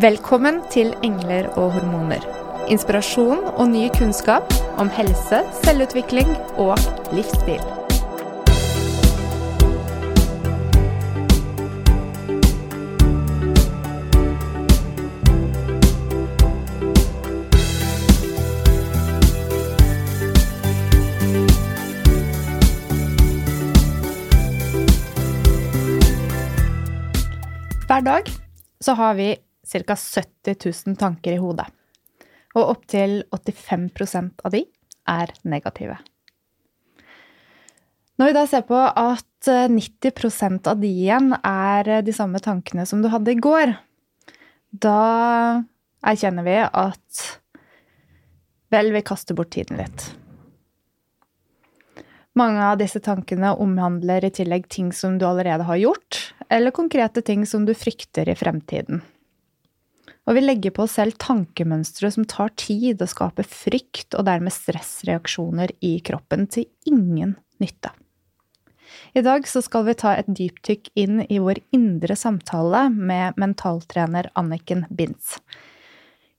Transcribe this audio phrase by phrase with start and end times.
[0.00, 2.22] Velkommen til Engler og hormoner.
[2.72, 6.78] Inspirasjon og ny kunnskap om helse, selvutvikling og
[7.12, 7.60] livsstil.
[27.84, 28.32] Hver dag
[28.80, 29.34] så har vi
[29.66, 29.96] ca.
[29.96, 30.56] 70
[30.86, 31.66] 000 tanker i hodet.
[32.56, 34.64] Og opptil 85% av de
[35.10, 35.98] er negative.
[38.20, 43.00] Når vi da ser på at 90% av de igjen er de samme tankene som
[43.00, 43.72] du hadde i går,
[44.70, 45.62] da
[46.04, 47.22] erkjenner vi at
[48.70, 50.10] vel, vi kaster bort tiden litt.
[52.38, 57.24] Mange av disse tankene omhandler i tillegg ting som du allerede har gjort, eller konkrete
[57.26, 59.02] ting som du frykter i fremtiden.
[60.28, 64.54] Og vi legger på oss selv tankemønstre som tar tid og skaper frykt og dermed
[64.54, 67.92] stressreaksjoner i kroppen til ingen nytte.
[69.14, 74.30] I dag så skal vi ta et dypdykk inn i vår indre samtale med mentaltrener
[74.38, 75.38] Anniken Binds.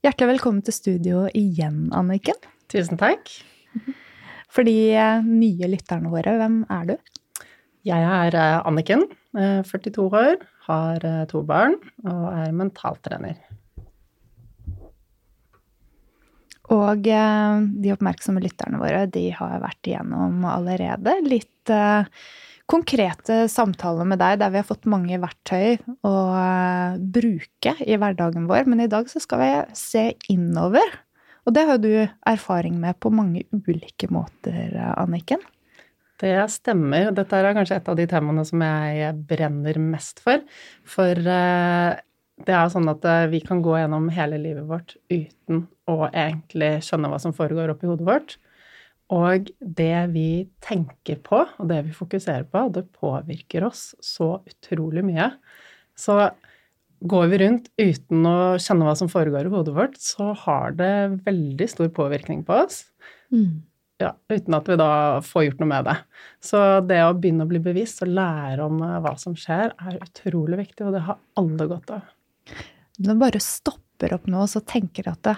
[0.02, 2.38] Hjertelig velkommen til studio igjen, Anniken.
[2.72, 3.28] Tusen takk.
[4.52, 6.96] For de eh, nye lytterne våre, hvem er du?
[7.88, 13.38] Jeg er eh, Anniken, 42 eh, år, har to barn og er mentaltrener.
[16.72, 22.08] Og eh, de oppmerksomme lytterne våre de har vært igjennom allerede litt eh,
[22.70, 25.76] konkrete samtaler med deg der vi har fått mange verktøy
[26.08, 28.68] å eh, bruke i hverdagen vår.
[28.70, 31.00] Men i dag så skal vi se innover.
[31.42, 31.90] Og det har du
[32.30, 35.42] erfaring med på mange ulike måter, Anniken.
[36.22, 37.08] Det stemmer.
[37.10, 40.38] Dette er kanskje et av de temaene som jeg brenner mest for.
[40.86, 41.18] For
[42.46, 47.10] det er sånn at vi kan gå gjennom hele livet vårt uten å egentlig skjønne
[47.12, 48.36] hva som foregår oppi hodet vårt.
[49.12, 50.28] Og det vi
[50.64, 55.26] tenker på, og det vi fokuserer på, det påvirker oss så utrolig mye.
[55.98, 56.16] Så
[57.02, 60.94] går vi rundt uten å kjenne hva som foregår i hodet vårt, så har det
[61.26, 62.86] veldig stor påvirkning på oss.
[63.34, 63.60] Mm.
[64.00, 65.98] Ja, uten at vi da får gjort noe med det.
[66.42, 70.62] Så det å begynne å bli bevisst og lære om hva som skjer, er utrolig
[70.64, 72.08] viktig, og det har alle godt av.
[73.02, 75.36] Men bare stopper opp nå, så tenker at det,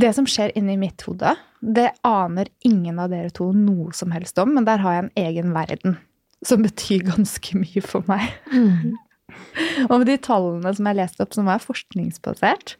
[0.00, 4.38] det som skjer inni mitt hode, det aner ingen av dere to noe som helst
[4.40, 5.98] om, men der har jeg en egen verden
[6.46, 8.30] som betyr ganske mye for meg.
[8.52, 8.96] Mm.
[9.90, 12.74] Og med de tallene som jeg leste opp, som er forskningsbasert,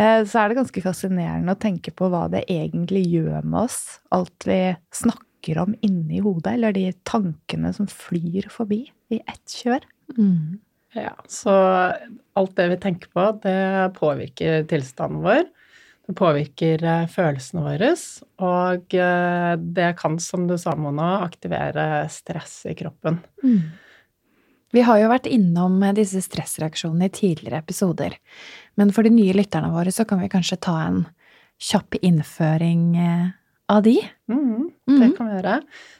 [0.00, 3.80] eh, så er det ganske fascinerende å tenke på hva det egentlig gjør med oss,
[4.14, 4.60] alt vi
[4.96, 9.84] snakker om inni hodet, eller de tankene som flyr forbi i ett kjør.
[10.16, 10.60] Mm.
[10.92, 11.52] Ja, så
[12.36, 15.46] alt det vi tenker på, det påvirker tilstanden vår.
[16.06, 17.92] Det påvirker eh, følelsene våre,
[18.42, 23.20] og eh, det kan, som du sa, Mona, aktivere stress i kroppen.
[23.44, 23.70] Mm.
[24.72, 28.16] Vi har jo vært innom disse stressreaksjonene i tidligere episoder,
[28.80, 31.04] men for de nye lytterne våre så kan vi kanskje ta en
[31.62, 33.28] kjapp innføring eh,
[33.70, 33.96] av de?
[34.30, 35.56] Mm, det kan vi gjøre.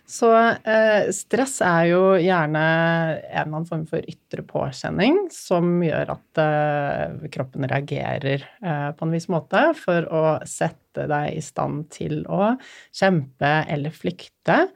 [0.08, 6.14] Så eh, stress er jo gjerne en eller annen form for ytre påkjenning som gjør
[6.16, 11.86] at eh, kroppen reagerer eh, på en viss måte for å sette deg i stand
[11.94, 12.52] til å
[12.92, 14.66] kjempe eller flykte,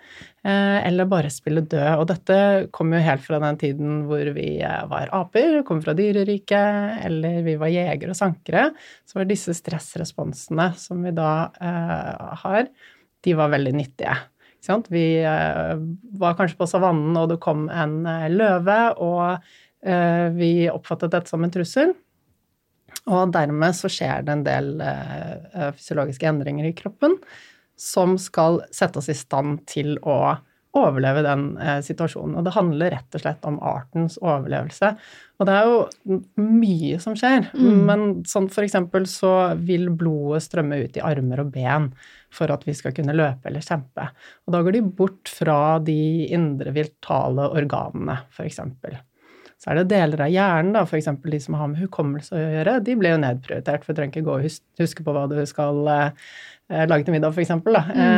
[0.46, 2.00] eller bare spille død.
[2.00, 2.36] Og dette
[2.74, 7.42] kommer jo helt fra den tiden hvor vi eh, var aper, kom fra dyreriket, eller
[7.46, 8.68] vi var jegere og sankere.
[9.08, 12.70] Så var disse stressresponsene som vi da eh, har,
[13.26, 14.16] de var veldig nyttige.
[14.88, 15.76] Vi eh,
[16.18, 19.36] var kanskje på savannen, og det kom en eh, løve, og
[19.86, 21.94] eh, vi oppfattet dette som en trussel.
[23.06, 24.70] Og dermed så skjer det en del
[25.76, 27.14] fysiologiske endringer i kroppen
[27.76, 30.36] som skal sette oss i stand til å
[30.76, 32.36] overleve den eh, situasjonen.
[32.38, 34.92] Og det handler rett og slett om artens overlevelse.
[35.36, 37.48] Og det er jo mye som skjer.
[37.56, 37.80] Mm.
[37.88, 41.90] Men sånn for eksempel så vil blodet strømme ut i armer og ben
[42.34, 44.10] for at vi skal kunne løpe eller kjempe.
[44.46, 45.98] Og da går de bort fra de
[46.36, 48.60] indre viltale organene, f.eks.
[49.56, 51.08] Så er det deler av hjernen, da, f.eks.
[51.22, 54.26] de som har med hukommelse å gjøre, de ble jo nedprioritert, for du trenger ikke
[54.26, 56.26] gå og huske på hva du skal eh,
[56.66, 57.52] Eh, lage til middag, f.eks.
[57.62, 57.76] Mm.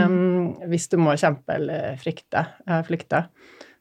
[0.08, 3.26] Um, hvis du må kjempe eller frykte, uh, flykte.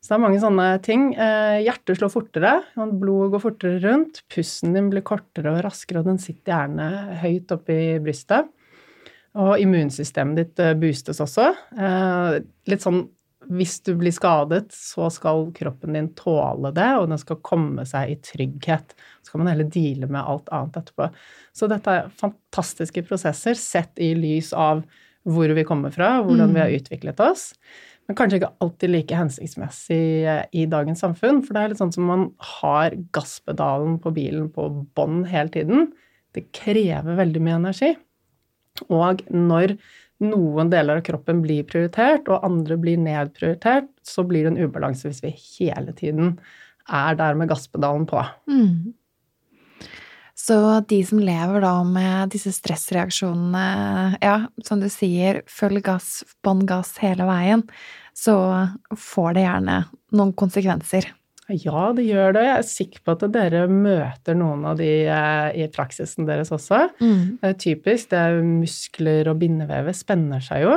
[0.04, 1.08] Så det er mange sånne ting.
[1.18, 6.20] Hjertet slår fortere, blodet går fortere rundt, pusten din blir kortere og raskere, og den
[6.22, 8.48] sitter gjerne høyt oppi brystet.
[9.42, 11.50] Og immunsystemet ditt boostes også.
[12.70, 13.02] litt sånn
[13.54, 18.14] hvis du blir skadet, så skal kroppen din tåle det, og den skal komme seg
[18.14, 18.96] i trygghet.
[19.24, 21.10] Så kan man heller deale med alt annet etterpå.
[21.56, 24.84] Så dette er fantastiske prosesser sett i lys av
[25.28, 26.82] hvor vi kommer fra, hvordan vi har mm.
[26.82, 27.50] utviklet oss.
[28.08, 31.42] Men kanskje ikke alltid like hensiktsmessig eh, i dagens samfunn.
[31.44, 32.28] For det er litt sånn som man
[32.62, 35.90] har gasspedalen på bilen på bånn hele tiden.
[36.36, 37.94] Det krever veldig mye energi.
[38.88, 39.76] Og når
[40.24, 45.10] noen deler av kroppen blir prioritert, og andre blir nedprioritert, så blir det en ubalanse
[45.10, 46.38] hvis vi hele tiden
[46.88, 48.24] er der med gasspedalen på.
[48.50, 48.96] Mm.
[50.38, 50.58] Så
[50.90, 56.94] de som lever da med disse stressreaksjonene, ja, som du sier, følg gass, bånn gass
[57.02, 57.66] hele veien,
[58.16, 58.38] så
[58.94, 59.80] får det gjerne
[60.14, 61.10] noen konsekvenser.
[61.48, 62.44] Ja, det gjør det.
[62.44, 66.90] Jeg er sikker på at dere møter noen av de eh, i praksisen deres også.
[67.00, 67.40] Mm.
[67.40, 68.10] Det er typisk.
[68.12, 70.76] Det er muskler og bindevevet spenner seg jo.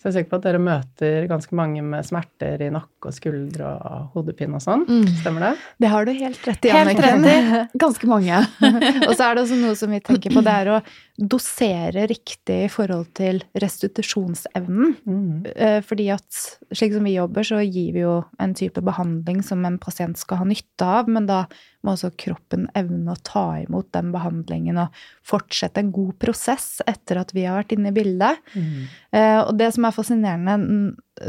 [0.00, 3.12] Så jeg er sikker på at dere møter ganske mange med smerter i nakke og
[3.12, 4.86] skuldre og hodepine og sånn.
[4.88, 5.10] Mm.
[5.18, 5.50] Stemmer det?
[5.84, 7.34] Det har du helt rett i, Helt rett i.
[7.84, 8.38] Ganske mange.
[9.10, 10.78] og så er det også noe som vi tenker på, det er å
[11.20, 14.94] dosere riktig i forhold til restitusjonsevnen.
[15.04, 15.44] Mm.
[15.52, 19.68] Eh, fordi at slik som vi jobber, så gir vi jo en type behandling som
[19.68, 21.42] en pasient skal ha nytte av, men da
[21.84, 27.22] må også kroppen evne å ta imot den behandlingen og fortsette en god prosess etter
[27.22, 28.42] at vi har vært inne i bildet.
[28.54, 28.82] Mm.
[29.16, 30.58] Eh, og det som er fascinerende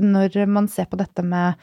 [0.01, 1.60] når man ser på dette med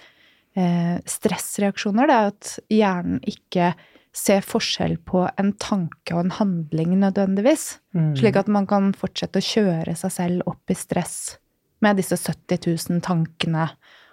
[0.57, 3.73] eh, stressreaksjoner, det er at hjernen ikke
[4.17, 7.77] ser forskjell på en tanke og en handling nødvendigvis.
[7.95, 8.15] Mm.
[8.19, 11.37] Slik at man kan fortsette å kjøre seg selv opp i stress
[11.85, 13.69] med disse 70 000 tankene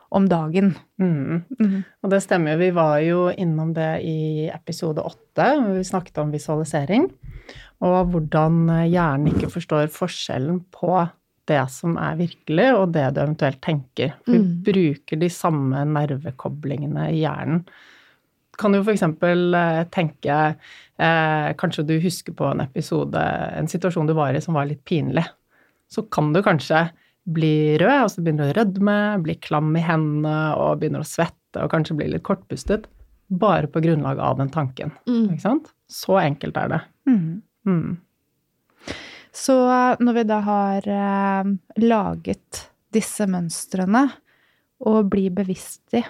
[0.09, 0.73] om dagen.
[1.01, 1.43] Mm.
[1.59, 1.77] Mm.
[2.03, 2.61] Og det stemmer jo.
[2.61, 7.09] Vi var jo innom det i episode åtte, hvor vi snakket om visualisering.
[7.85, 11.05] Og hvordan hjernen ikke forstår forskjellen på
[11.49, 14.15] det som er virkelig, og det du eventuelt tenker.
[14.25, 14.47] Vi mm.
[14.65, 17.61] bruker de samme nervekoblingene i hjernen.
[18.57, 19.03] Kan du f.eks.
[19.03, 23.19] Eh, tenke eh, Kanskje du husker på en episode,
[23.59, 25.25] en situasjon du var i som var litt pinlig.
[25.91, 26.87] Så kan du kanskje
[27.25, 31.09] blir rød, og så begynner du å rødme, blir klam i hendene og begynner å
[31.09, 32.85] svette og kanskje blir litt kortpustet.
[33.27, 34.93] Bare på grunnlag av den tanken.
[35.09, 35.33] Mm.
[35.33, 35.71] Ikke sant?
[35.89, 36.81] Så enkelt er det.
[37.09, 37.41] Mm.
[37.65, 37.95] Mm.
[39.35, 39.55] Så
[39.99, 41.49] når vi da har eh,
[41.81, 42.61] laget
[42.95, 44.05] disse mønstrene
[44.85, 46.03] og blir bevisst i,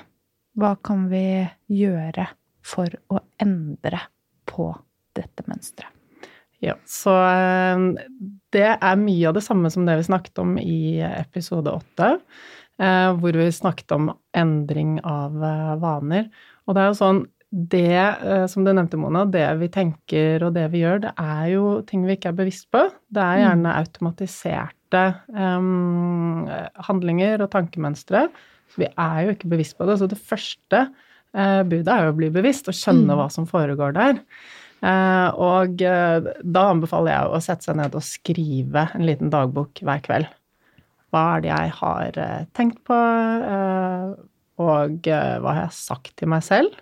[0.60, 2.28] hva kan vi gjøre
[2.66, 4.04] for å endre
[4.48, 4.70] på
[5.16, 5.92] dette mønsteret?
[6.64, 7.82] Ja, så eh,
[8.56, 12.16] det er mye av det samme som det vi snakket om i episode åtte,
[12.82, 16.30] eh, hvor vi snakket om endring av eh, vaner.
[16.66, 20.66] Og det er jo sånn det som du nevnte, Mona, det vi tenker og det
[20.74, 22.82] vi gjør, det er jo ting vi ikke er bevisst på.
[23.16, 23.78] Det er gjerne mm.
[23.80, 26.50] automatiserte um,
[26.90, 28.26] handlinger og tankemønstre.
[28.74, 29.96] Så vi er jo ikke bevisst på det.
[30.02, 33.18] Så det første uh, budet er jo å bli bevisst og skjønne mm.
[33.22, 34.20] hva som foregår der.
[34.84, 39.82] Uh, og uh, da anbefaler jeg å sette seg ned og skrive en liten dagbok
[39.86, 40.32] hver kveld.
[41.14, 42.18] Hva er det jeg har
[42.58, 42.96] tenkt på,
[44.60, 46.74] og hva har jeg sagt til meg selv?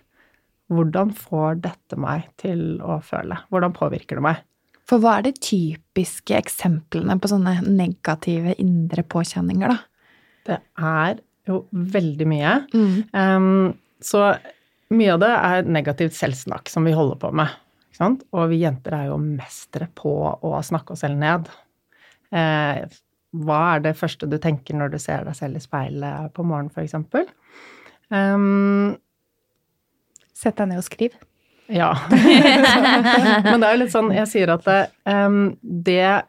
[0.74, 3.36] Hvordan får dette meg til å føle?
[3.52, 4.40] Hvordan påvirker det meg?
[4.88, 9.78] For hva er de typiske eksemplene på sånne negative indre påkjenninger, da?
[10.44, 12.54] Det er jo veldig mye.
[12.74, 12.96] Mm.
[13.16, 13.70] Um,
[14.04, 14.34] så
[14.94, 17.52] mye av det er negativt selvsnakk som vi holder på med.
[18.02, 21.50] Og vi jenter er jo mestere på å snakke oss selv ned.
[22.34, 22.82] Eh,
[23.44, 26.70] hva er det første du tenker når du ser deg selv i speilet på morgenen,
[26.74, 27.30] f.eks.?
[28.14, 28.94] Um,
[30.34, 31.14] Sett deg ned og skriv.
[31.72, 31.92] Ja.
[33.46, 36.26] Men det er jo litt sånn Jeg sier at det, um, det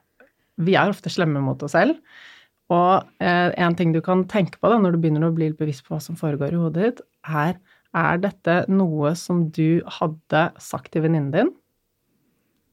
[0.64, 2.00] Vi er ofte slemme mot oss selv.
[2.74, 5.86] Og eh, en ting du kan tenke på da, når du begynner å bli bevisst
[5.86, 7.60] på hva som foregår i hodet ditt, er
[7.96, 11.54] er dette noe som du hadde sagt til venninnen din?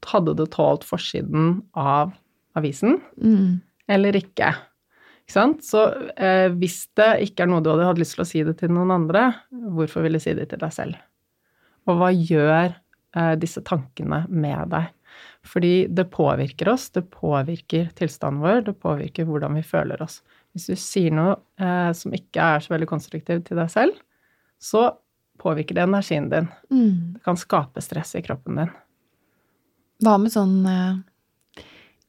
[0.09, 2.14] Hadde det tålt forsiden av
[2.59, 3.61] avisen, mm.
[3.95, 4.50] eller ikke?
[5.23, 5.62] Ikke sant?
[5.64, 5.85] Så
[6.19, 8.73] eh, hvis det ikke er noe du hadde hatt lyst til å si det til
[8.75, 10.99] noen andre, hvorfor vil du si det til deg selv?
[11.87, 14.91] Og hva gjør eh, disse tankene med deg?
[15.47, 20.21] Fordi det påvirker oss, det påvirker tilstanden vår, det påvirker hvordan vi føler oss.
[20.55, 23.97] Hvis du sier noe eh, som ikke er så veldig konstruktivt til deg selv,
[24.62, 24.91] så
[25.41, 26.49] påvirker det energien din.
[26.71, 27.15] Mm.
[27.15, 28.75] Det kan skape stress i kroppen din.
[30.03, 30.99] Hva med sånn uh,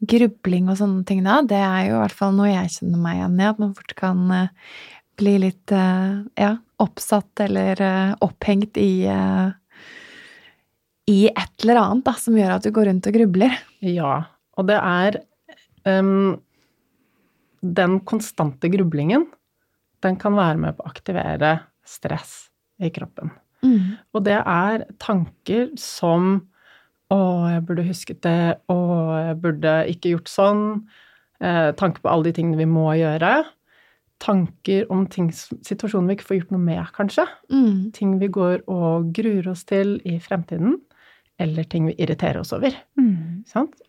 [0.03, 1.41] grubling og sånne ting, da?
[1.45, 3.95] Det er jo i hvert fall noe jeg kjenner meg igjen i, at man fort
[3.99, 4.77] kan uh,
[5.21, 7.83] bli litt uh, ja, oppsatt eller
[8.25, 8.93] opphengt i
[11.09, 13.57] i et eller annet da, som gjør at du går rundt og grubler.
[13.83, 14.13] Ja,
[14.55, 15.19] og det er
[15.83, 16.39] um,
[17.59, 19.27] Den konstante grublingen,
[20.03, 23.31] den kan være med på å aktivere stress i kroppen.
[23.63, 23.95] Mm.
[24.13, 26.49] Og det er tanker som
[27.13, 27.17] Å,
[27.51, 28.55] jeg burde husket det.
[28.71, 28.75] Å,
[29.27, 30.61] jeg burde ikke gjort sånn.
[31.43, 33.43] Eh, tanker på alle de tingene vi må gjøre.
[34.23, 37.27] Tanker om ting, situasjoner vi ikke får gjort noe med, kanskje.
[37.53, 37.91] Mm.
[37.93, 40.79] Ting vi går og gruer oss til i fremtiden.
[41.43, 42.73] Eller ting vi irriterer oss over.
[42.97, 43.43] Mm.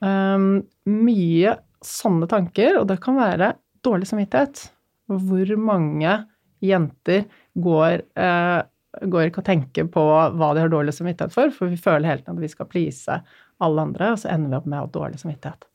[0.05, 0.47] Um,
[0.91, 3.55] mye sånne tanker, og det kan være
[3.87, 4.67] dårlig samvittighet.
[5.09, 6.19] Hvor mange
[6.65, 7.27] jenter
[7.61, 8.61] går eh,
[9.03, 12.23] går ikke å tenke på hva de har dårlig samvittighet for, for vi føler hele
[12.23, 13.19] tiden at vi skal please
[13.65, 15.67] alle andre, og så ender vi opp med å ha dårlig samvittighet.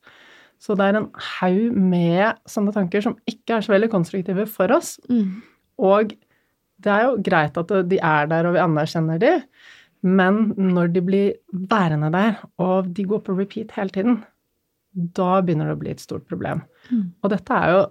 [0.60, 1.08] Så det er en
[1.40, 4.98] haug med sånne tanker som ikke er så veldig konstruktive for oss.
[5.08, 5.40] Mm.
[5.80, 6.12] Og
[6.84, 9.32] det er jo greit at de er der, og vi anerkjenner de,
[10.00, 11.32] men når de blir
[11.70, 14.20] værende der, og de går på repeat hele tiden,
[15.16, 16.62] da begynner det å bli et stort problem.
[16.90, 17.10] Mm.
[17.22, 17.82] Og dette er jo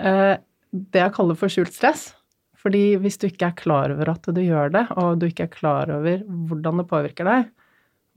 [0.00, 0.36] eh,
[0.72, 2.08] det jeg kaller for skjult stress.
[2.58, 5.54] Fordi hvis du ikke er klar over at du gjør det, og du ikke er
[5.54, 7.52] klar over hvordan det påvirker deg,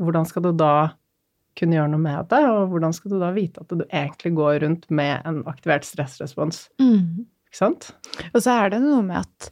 [0.02, 0.74] hvordan skal du da
[1.60, 4.62] kunne gjøre noe med det, og hvordan skal du da vite at du egentlig går
[4.64, 6.66] rundt med en aktivert stressrespons?
[6.82, 7.28] Mm.
[7.52, 7.92] Ikke sant?
[8.32, 9.52] Og så er det noe med at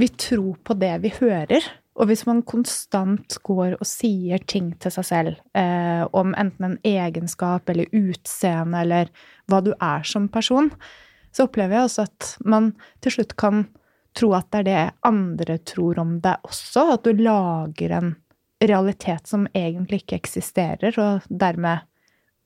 [0.00, 1.64] vi tror på det vi hører.
[2.00, 6.78] Og hvis man konstant går og sier ting til seg selv eh, om enten en
[6.86, 9.10] egenskap eller utseende eller
[9.50, 10.70] hva du er som person,
[11.30, 12.72] så opplever jeg også at man
[13.04, 13.66] til slutt kan
[14.16, 16.86] tro at det er det andre tror om deg også.
[16.96, 18.14] At du lager en
[18.60, 21.86] realitet som egentlig ikke eksisterer, og dermed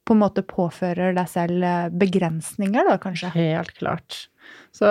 [0.04, 3.32] på en måte påfører deg selv eh, begrensninger, da kanskje?
[3.34, 4.26] Helt klart.
[4.74, 4.90] Så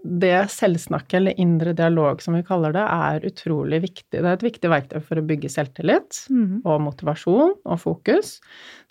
[0.00, 4.16] det selvsnakket, eller indre dialog som vi kaller det, er utrolig viktig.
[4.16, 6.62] Det er et viktig verktøy for å bygge selvtillit mm.
[6.64, 8.38] og motivasjon og fokus.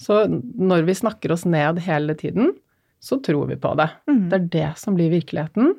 [0.02, 2.54] Så når vi snakker oss ned hele tiden,
[3.02, 3.90] så tror vi på det.
[4.10, 4.28] Mm.
[4.30, 5.74] Det er det som blir virkeligheten.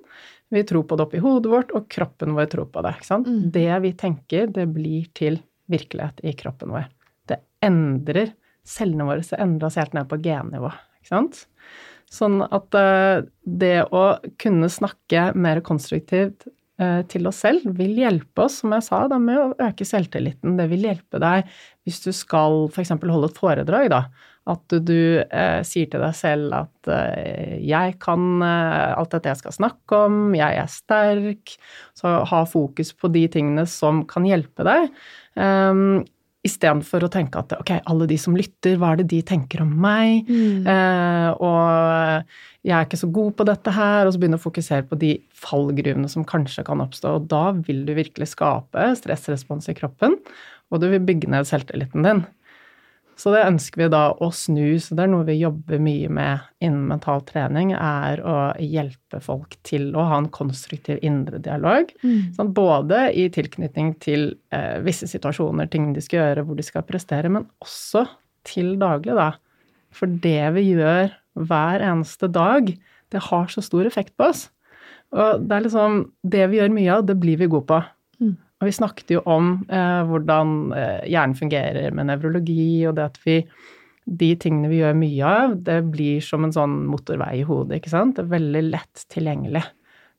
[0.55, 2.95] Vi tror på det oppi hodet vårt, og kroppen vår tror på det.
[3.11, 3.39] Mm.
[3.55, 6.87] Det vi tenker, det blir til virkelighet i kroppen vår.
[7.27, 8.31] Det endrer
[8.67, 10.73] Cellene våre så endres helt ned på gennivå.
[11.07, 14.05] Sånn at uh, det å
[14.43, 16.49] kunne snakke mer konstruktivt
[16.83, 20.59] uh, til oss selv vil hjelpe oss, som jeg sa, da, med å øke selvtilliten.
[20.59, 21.47] Det vil hjelpe deg
[21.87, 22.97] hvis du skal f.eks.
[23.07, 24.03] holde et foredrag, da.
[24.47, 29.41] At du, eh, sier til deg selv at eh, 'jeg kan eh, alt dette jeg
[29.43, 31.57] skal snakke om, jeg er sterk'.
[31.99, 34.91] Så ha fokus på de tingene som kan hjelpe deg.
[35.35, 36.05] Um,
[36.47, 39.73] Istedenfor å tenke at ok, alle de som lytter, hva er det de tenker om
[39.83, 40.29] meg?
[40.29, 40.67] Mm.
[40.71, 42.29] Eh, og
[42.67, 44.07] jeg er ikke så god på dette her.
[44.07, 47.17] Og så begynne å fokusere på de fallgruvene som kanskje kan oppstå.
[47.19, 50.19] Og da vil du virkelig skape stressrespons i kroppen,
[50.71, 52.23] og du vil bygge ned selvtilliten din.
[53.17, 56.49] Så det ønsker vi da å snu, så det er noe vi jobber mye med
[56.61, 61.89] innen mental trening, er å hjelpe folk til å ha en konstruktiv indre dialog.
[62.05, 62.35] Mm.
[62.37, 66.85] Sånn, både i tilknytning til eh, visse situasjoner, ting de skal gjøre, hvor de skal
[66.89, 68.05] prestere, men også
[68.47, 69.33] til daglig, da.
[69.97, 71.09] For det vi gjør
[71.49, 72.69] hver eneste dag,
[73.15, 74.47] det har så stor effekt på oss.
[75.17, 77.81] Og det er liksom Det vi gjør mye av, det blir vi gode på.
[78.57, 83.19] Og vi snakket jo om eh, hvordan eh, hjernen fungerer med nevrologi, og det at
[83.27, 83.41] vi
[84.07, 87.91] De tingene vi gjør mye av, det blir som en sånn motorvei i hodet, ikke
[87.91, 88.15] sant?
[88.15, 89.65] Det er veldig lett tilgjengelig.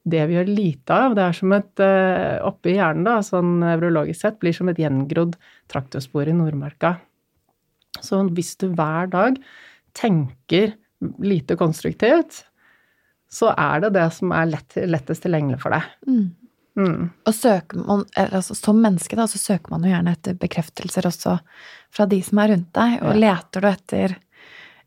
[0.04, 3.62] Det vi gjør lite av, det er som et eh, Oppe i hjernen, da, sånn
[3.62, 5.38] nevrologisk sett, blir som et gjengrodd
[5.72, 6.98] traktorspor i Nordmarka.
[8.04, 9.40] Så hvis du hver dag
[9.96, 10.76] tenker
[11.24, 12.44] lite konstruktivt,
[13.32, 15.88] så er det det som er lett, lettest tilgjengelig for deg.
[16.08, 16.28] Mm.
[16.78, 17.10] Mm.
[17.26, 21.40] Og søker man, altså, som menneske da, så søker man jo gjerne etter bekreftelser også
[21.94, 23.00] fra de som er rundt deg.
[23.02, 24.16] Og leter du etter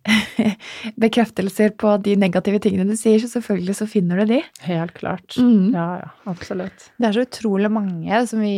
[1.05, 4.41] bekreftelser på de negative tingene du sier, så selvfølgelig så finner du de.
[4.69, 5.37] Helt klart.
[5.37, 5.75] Mm.
[5.75, 6.89] Ja, ja, absolutt.
[6.97, 8.57] Det er så utrolig mange som vi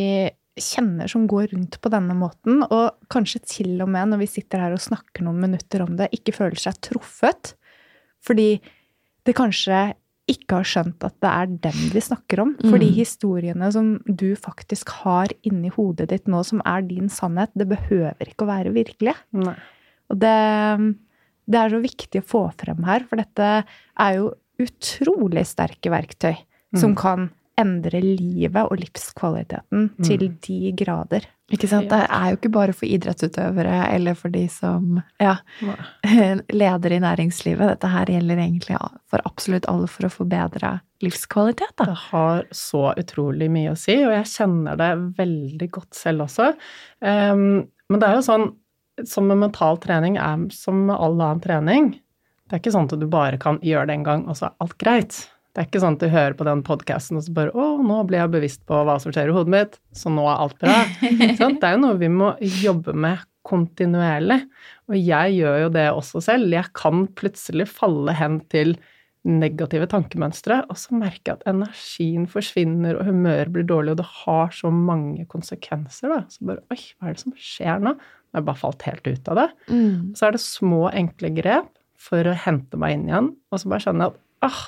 [0.61, 4.61] kjenner som går rundt på denne måten, og kanskje til og med når vi sitter
[4.61, 7.55] her og snakker noen minutter om det, ikke føler seg truffet.
[8.23, 8.51] Fordi
[9.27, 9.95] det kanskje
[10.31, 12.55] ikke har skjønt at det er dem vi snakker om.
[12.63, 12.95] For de Mm.
[12.95, 18.15] historiene som du faktisk har inni hodet ditt nå, som er din sannhet, det behøver
[18.31, 19.17] ikke å være virkelige.
[19.33, 19.57] Nei.
[20.11, 20.37] Og det,
[21.51, 23.65] det er så viktig å få frem her, for dette
[23.99, 26.37] er jo utrolig sterke verktøy
[26.77, 26.97] som Mm.
[26.97, 31.27] kan endre livet og livskvaliteten til de grader.
[31.53, 31.91] Ikke sant?
[31.91, 35.35] Det er jo ikke bare for idrettsutøvere eller for de som ja,
[36.63, 37.75] leder i næringslivet.
[37.75, 38.79] Dette her gjelder egentlig
[39.11, 41.75] for absolutt alle for å forbedre livskvalitet.
[41.77, 41.91] Da.
[41.91, 46.53] Det har så utrolig mye å si, og jeg kjenner det veldig godt selv også.
[47.05, 48.49] Um, men det er jo sånn,
[49.09, 51.93] som med mental trening er som med all annen trening,
[52.49, 54.57] det er ikke sånn at du bare kan gjøre det en gang, og så er
[54.61, 55.23] alt greit.
[55.53, 57.99] Det er ikke sånn at du hører på den podkasten og så bare 'Å, nå
[58.09, 60.79] ble jeg bevisst på hva som skjer i hodet mitt, så nå er alt bra'.
[61.41, 61.59] sånn?
[61.61, 64.41] det er jo noe vi må jobbe med kontinuerlig.
[64.89, 66.55] Og jeg gjør jo det også selv.
[66.55, 68.77] Jeg kan plutselig falle hen til
[69.23, 74.09] negative tankemønstre, og så merker jeg at energien forsvinner, og humøret blir dårlig, og det
[74.25, 76.25] har så mange konsekvenser, da.
[76.33, 77.95] Så bare Oi, hva er det som skjer nå?
[78.33, 79.49] Jeg har bare falt helt ut av det.
[79.69, 80.11] Mm.
[80.19, 81.71] Så er det små, enkle grep
[82.03, 84.65] for å hente meg inn igjen, og så bare skjønner jeg at ah,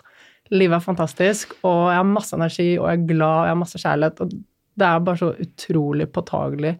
[0.52, 3.60] livet er fantastisk, og jeg har masse energi, og jeg er glad, og jeg har
[3.62, 4.30] masse kjærlighet, og
[4.76, 6.74] det er bare så utrolig påtagelig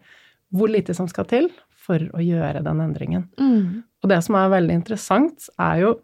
[0.55, 1.47] hvor lite som skal til
[1.85, 3.25] for å gjøre den endringen.
[3.39, 3.83] Mm.
[4.03, 5.95] Og det som er veldig interessant, er jo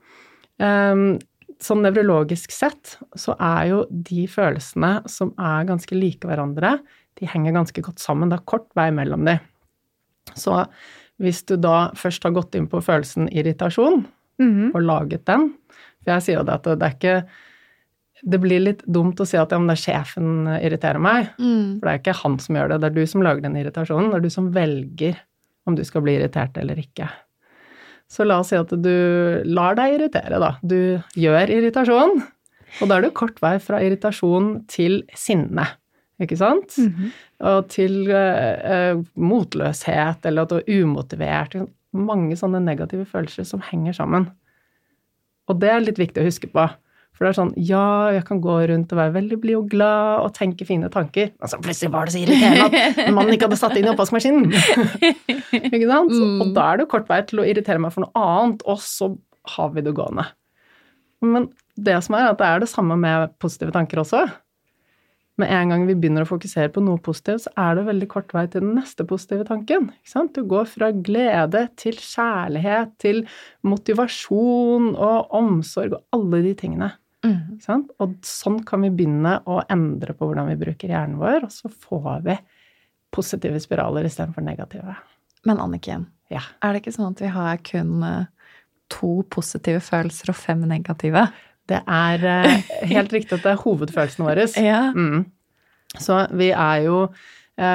[0.61, 1.19] um,
[1.61, 6.71] Sånn nevrologisk sett så er jo de følelsene som er ganske like hverandre,
[7.19, 8.31] de henger ganske godt sammen.
[8.31, 9.35] Det er kort vei mellom de.
[10.33, 10.63] Så
[11.21, 14.07] hvis du da først har gått inn på følelsen irritasjon,
[14.41, 14.71] Mhm.
[14.73, 15.51] og laget den
[16.01, 17.27] For jeg sier jo det at det er ikke
[18.21, 21.31] Det blir litt dumt å si at ja, men det er sjefen irriterer meg.
[21.41, 21.79] Mm.
[21.79, 24.11] For det er ikke han som gjør det, det er du som lager den irritasjonen.
[24.11, 25.19] Det er du som velger
[25.69, 27.09] om du skal bli irritert eller ikke.
[28.11, 28.95] Så la oss si at du
[29.47, 30.55] lar deg irritere, da.
[30.61, 32.17] Du gjør irritasjon,
[32.81, 35.65] og da er det kort vei fra irritasjon til sinne.
[36.21, 36.75] Ikke sant?
[36.77, 37.11] Mhm.
[37.49, 41.55] Og til uh, uh, motløshet, eller at du er umotivert.
[41.97, 44.29] Mange sånne negative følelser som henger sammen.
[45.49, 46.67] Og det er litt viktig å huske på.
[47.21, 50.23] For det er sånn, ja, jeg kan gå rundt og være veldig blid og glad
[50.23, 53.59] og tenke fine tanker, men så plutselig var det så irriterende at mannen ikke hadde
[53.61, 54.47] satt inn i oppvaskmaskinen.
[55.69, 56.09] ikke sant?
[56.09, 56.39] Mm.
[56.41, 59.11] Og da er det kort vei til å irritere meg for noe annet, og så
[59.53, 60.25] har vi det gående.
[61.21, 61.45] Men
[61.77, 64.23] det som er, at det er det samme med positive tanker også.
[65.45, 68.33] Med en gang vi begynner å fokusere på noe positivt, så er det veldig kort
[68.33, 69.91] vei til den neste positive tanken.
[70.01, 70.33] Ikke sant?
[70.33, 73.23] Du går fra glede til kjærlighet til
[73.61, 76.91] motivasjon og omsorg og alle de tingene.
[77.25, 77.59] Mm.
[77.61, 77.91] Sant?
[78.01, 81.69] Og sånn kan vi begynne å endre på hvordan vi bruker hjernen vår, og så
[81.69, 82.37] får vi
[83.13, 84.95] positive spiraler istedenfor negative.
[85.45, 86.41] Men Anniken, Ja.
[86.63, 88.25] er det ikke sånn at vi har kun eh,
[88.89, 91.27] to positive følelser og fem negative?
[91.67, 92.61] Det er eh,
[92.95, 94.47] helt riktig at det er hovedfølelsene våre.
[94.57, 94.91] Ja.
[94.95, 95.25] Mm.
[95.99, 97.05] Så vi er jo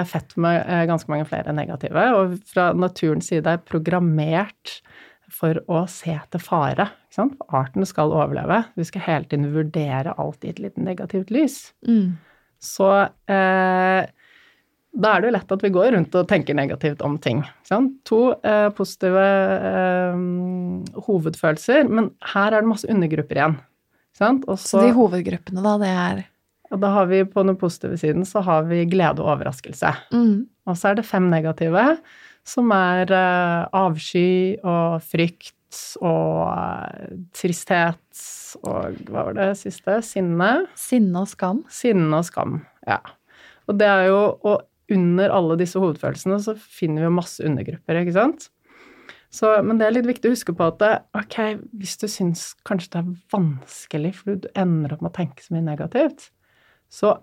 [0.08, 4.80] fett med eh, ganske mange flere negative, og fra naturens side er programmert
[5.36, 6.88] for å se til fare.
[7.14, 8.62] For Arten skal overleve.
[8.76, 11.58] Vi skal hele tiden vurdere alt i et litt negativt lys.
[11.86, 12.16] Mm.
[12.62, 14.08] Så eh,
[14.96, 17.42] da er det jo lett at vi går rundt og tenker negativt om ting.
[18.08, 19.26] To eh, positive
[19.72, 20.22] eh,
[21.08, 23.58] hovedfølelser, men her er det masse undergrupper igjen.
[24.16, 26.24] Også, så de hovedgruppene, da, det er
[26.74, 29.92] og da har vi på den positive siden så har vi glede og overraskelse.
[30.14, 30.46] Mm.
[30.66, 31.84] Og så er det fem negative,
[32.46, 34.28] som er eh, avsky
[34.62, 35.52] og frykt
[36.00, 38.24] og eh, tristhet
[38.64, 39.98] og hva var det siste?
[40.06, 40.50] Sinne.
[40.78, 41.62] Sinne og skam.
[41.72, 43.00] Sinne og skam, ja.
[43.66, 44.62] Og det er jo Og
[44.94, 48.44] under alle disse hovedfølelsene så finner vi jo masse undergrupper, ikke sant?
[49.34, 50.84] Så, men det er litt viktig å huske på at
[51.18, 51.38] ok,
[51.74, 55.56] hvis du syns kanskje det er vanskelig, for du ender opp med å tenke så
[55.56, 56.28] mye negativt,
[56.86, 57.16] så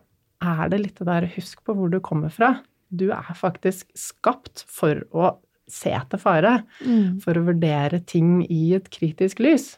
[0.43, 2.57] er det litt det der Husk på hvor du kommer fra.
[2.93, 5.35] Du er faktisk skapt for å
[5.69, 6.59] se etter fare.
[6.83, 7.19] Mm.
[7.23, 9.73] For å vurdere ting i et kritisk lys.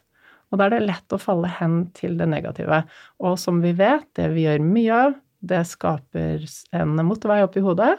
[0.52, 2.84] Og da er det lett å falle hen til det negative.
[3.24, 7.64] Og som vi vet, det vi gjør mye av, det skaper en motorvei opp i
[7.66, 7.94] hodet,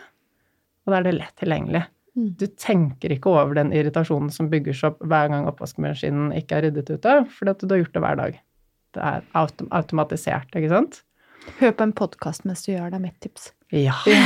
[0.86, 1.82] og da er det lett tilgjengelig.
[2.16, 2.30] Mm.
[2.40, 6.68] Du tenker ikke over den irritasjonen som bygger seg opp hver gang oppvaskmaskinen ikke er
[6.68, 8.38] ryddet ute, fordi at du har gjort det hver dag.
[8.96, 11.02] Det er autom automatisert, ikke sant?
[11.60, 13.52] Hør på en podkast mens du gjør det, er mitt tips.
[13.74, 13.94] Ja.
[14.06, 14.22] er,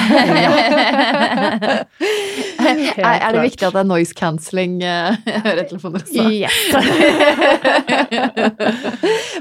[3.01, 6.25] er, det viktig at det er noise cancelling uh, høretelefoner også?
[6.29, 6.59] Yes.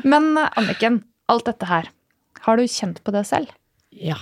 [0.12, 1.90] Men Anniken, alt dette her,
[2.46, 3.52] har du kjent på det selv?
[3.92, 4.20] Ja,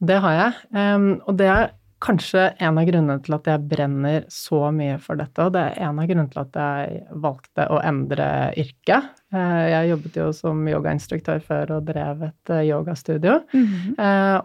[0.00, 0.52] det har jeg.
[0.72, 5.18] Um, og det er kanskje en av grunnene til at jeg brenner så mye for
[5.18, 9.00] dette, og det er en av grunnene til at jeg valgte å endre yrke.
[9.34, 13.40] Eh, jeg jobbet jo som yogainstruktør før og drev et eh, yogastudio.
[13.52, 13.94] Mm -hmm.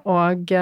[0.05, 0.53] Og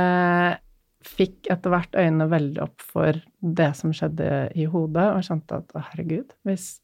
[1.02, 5.72] fikk etter hvert øynene veldig opp for det som skjedde i hodet, og skjønte at
[5.76, 6.80] å, herregud, hvis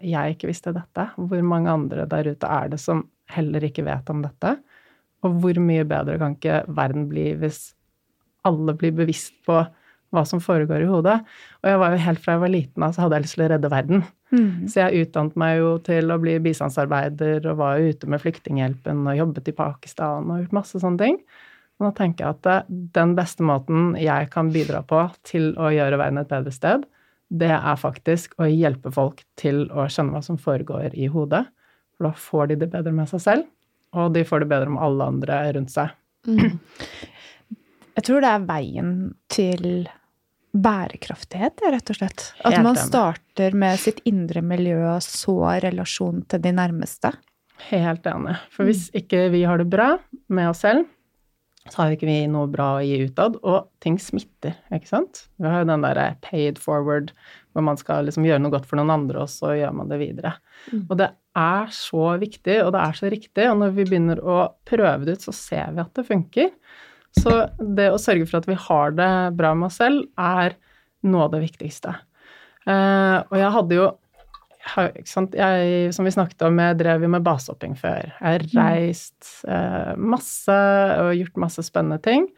[0.00, 4.10] jeg ikke visste dette, hvor mange andre der ute er det som heller ikke vet
[4.10, 4.56] om dette?
[5.22, 7.74] Og hvor mye bedre kan ikke verden bli hvis
[8.48, 9.60] alle blir bevisst på
[10.10, 11.20] hva som foregår i hodet.
[11.62, 13.44] Og jeg var jo helt fra jeg var liten av, så hadde jeg lyst til
[13.44, 14.02] å redde verden.
[14.30, 14.66] Mm.
[14.70, 19.04] Så jeg utdannet meg jo til å bli bistandsarbeider og var jo ute med Flyktninghjelpen
[19.06, 21.20] og jobbet i Pakistan og gjort masse sånne ting.
[21.80, 25.70] Og da tenker jeg at eh, den beste måten jeg kan bidra på til å
[25.72, 26.84] gjøre verden et bedre sted,
[27.30, 31.44] det er faktisk å hjelpe folk til å skjønne hva som foregår i hodet.
[31.94, 33.48] For da får de det bedre med seg selv,
[33.94, 35.94] og de får det bedre med alle andre rundt seg.
[36.26, 36.58] Mm.
[38.00, 38.92] Jeg tror det er veien
[39.28, 39.64] til
[40.56, 42.22] bærekraftighet, rett og slett.
[42.48, 47.12] At man starter med sitt indre miljø og så relasjon til de nærmeste.
[47.68, 48.38] Helt enig.
[48.54, 49.92] For hvis ikke vi har det bra
[50.32, 50.88] med oss selv,
[51.68, 55.26] så har ikke vi noe bra å gi utad, og ting smitter, ikke sant?
[55.36, 57.12] Vi har jo den derre paid forward,
[57.52, 60.00] hvor man skal liksom gjøre noe godt for noen andre, og så gjør man det
[60.00, 60.38] videre.
[60.72, 60.86] Mm.
[60.86, 64.38] Og det er så viktig, og det er så riktig, og når vi begynner å
[64.66, 66.48] prøve det ut, så ser vi at det funker.
[67.18, 70.54] Så det å sørge for at vi har det bra med oss selv, er
[71.06, 71.96] noe av det viktigste.
[72.68, 73.88] Uh, og jeg hadde jo?
[74.76, 78.12] Jeg, som vi snakket om, jeg drev jo med basehopping før.
[78.12, 78.58] Jeg har mm.
[78.60, 80.56] reist uh, masse
[81.00, 82.28] og gjort masse spennende ting.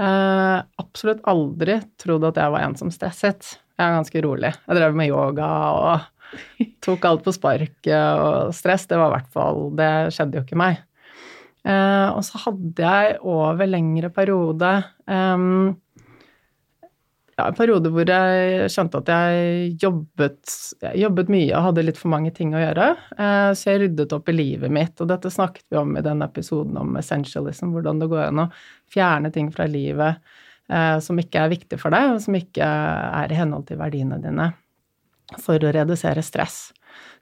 [0.00, 3.56] Uh, absolutt aldri trodd at jeg var en som stresset.
[3.80, 4.52] Jeg er ganske rolig.
[4.68, 6.36] Jeg drev med yoga og
[6.84, 10.60] tok alt på sparket, og stress, det var i hvert fall Det skjedde jo ikke
[10.60, 10.80] meg.
[11.62, 14.70] Uh, og så hadde jeg over lengre periode
[15.06, 15.76] um,
[17.36, 22.00] ja, en periode hvor jeg skjønte at jeg jobbet, jeg jobbet mye og hadde litt
[22.00, 22.88] for mange ting å gjøre.
[23.16, 26.24] Uh, så jeg ryddet opp i livet mitt, og dette snakket vi om i den
[26.26, 28.48] episoden om essentialism, hvordan det går an å
[28.92, 30.20] fjerne ting fra livet
[30.72, 32.68] uh, som ikke er viktig for deg, og som ikke
[33.22, 34.52] er i henhold til verdiene dine,
[35.40, 36.66] for å redusere stress.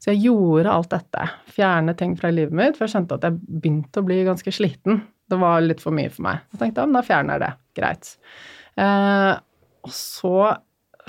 [0.01, 1.27] Så jeg gjorde alt dette.
[1.53, 5.03] Fjerne ting fra livet mitt, for jeg skjønte at jeg begynte å bli ganske sliten.
[5.31, 6.41] Det var litt for mye for meg.
[6.55, 7.51] Jeg tenkte ja, da fjerner jeg det.
[7.77, 8.13] Greit.
[8.81, 9.33] Eh,
[9.85, 10.35] og så,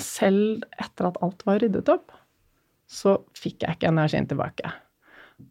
[0.01, 2.11] selv etter at alt var ryddet opp,
[2.91, 4.73] så fikk jeg ikke energien tilbake.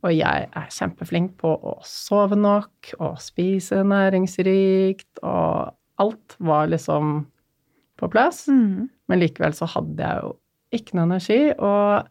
[0.04, 7.24] Og jeg er kjempeflink på å sove nok og spise næringsrikt, og alt var liksom
[8.00, 8.46] på plass.
[8.52, 8.88] Mm.
[9.08, 10.34] Men likevel så hadde jeg jo
[10.76, 11.40] ikke noe energi.
[11.56, 12.06] Og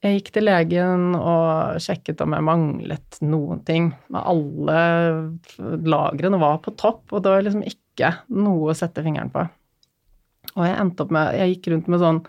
[0.00, 3.90] jeg gikk til legen og sjekket om jeg manglet noen ting.
[4.16, 4.78] Alle
[5.60, 9.44] lagrene var på topp, og det var liksom ikke noe å sette fingeren på.
[10.56, 12.20] Og jeg endte opp med Jeg gikk rundt med sånn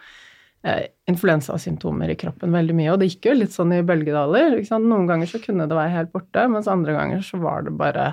[0.67, 4.59] eh, influensasymptomer i kroppen veldig mye, og det gikk jo litt sånn i bølgedaler.
[4.83, 8.11] Noen ganger så kunne det være helt borte, mens andre ganger så var det bare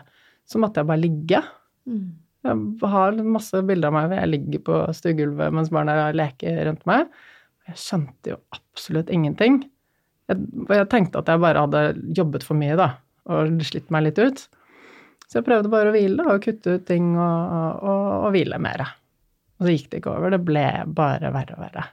[0.49, 1.43] Så måtte jeg bare ligge.
[1.85, 2.15] Mm.
[2.47, 6.87] Jeg har masse bilder av meg hvor jeg ligger på stuegulvet mens barna leker rundt
[6.89, 7.11] meg.
[7.69, 9.61] Jeg skjønte jo absolutt ingenting.
[10.29, 11.83] Jeg, jeg, tenkte at jeg bare hadde
[12.17, 12.93] jobbet for mye, da,
[13.29, 14.47] og slitt meg litt ut.
[15.29, 18.87] Så jeg prøvde bare å hvile og kutte ut ting og, og, og hvile mer.
[19.59, 20.33] Og så gikk det ikke over.
[20.33, 21.85] Det ble bare verre og verre.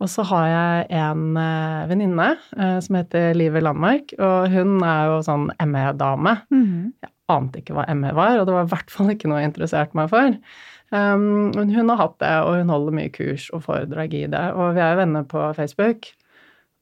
[0.00, 5.10] Og så har jeg en uh, venninne uh, som heter Live Landmark, og hun er
[5.10, 6.38] jo sånn ME-dame.
[6.52, 6.92] Mhm.
[7.04, 9.52] Jeg ante ikke hva ME var, og det var i hvert fall ikke noe jeg
[9.52, 10.32] interesserte meg for.
[10.90, 14.46] Um, hun har hatt det, og hun holder mye kurs og foredrag i det.
[14.56, 16.08] Og vi er jo venner på Facebook.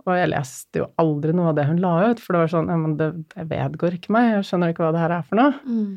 [0.07, 2.71] Og jeg leste jo aldri noe av det hun la ut, for det var sånn
[2.73, 5.41] ja, men det, det vedgår ikke meg, jeg skjønner ikke hva det her er for
[5.41, 5.59] noe.
[5.69, 5.91] Mm.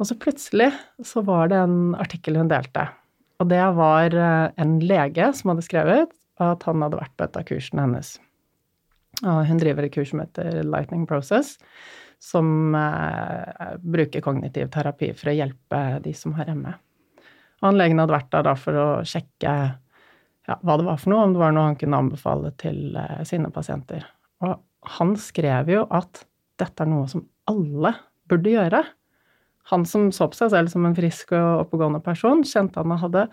[0.00, 0.70] Og så plutselig
[1.04, 2.86] så var det en artikkel hun delte.
[3.42, 7.38] Og det var eh, en lege som hadde skrevet at han hadde vært på et
[7.38, 8.16] av kursene hennes.
[9.24, 11.54] Og hun driver et kurs som heter Lightning Process,
[12.20, 16.74] som eh, bruker kognitiv terapi for å hjelpe de som har ME.
[17.64, 19.54] Han legen hadde vært der da for å sjekke
[20.46, 23.22] ja, hva det var for noe, om det var noe han kunne anbefale til eh,
[23.28, 24.04] sine pasienter.
[24.44, 24.60] Og
[24.96, 26.24] han skrev jo at
[26.60, 27.94] dette er noe som alle
[28.30, 28.82] burde gjøre.
[29.72, 33.26] Han som så på seg selv som en frisk og oppegående person, kjente han hadde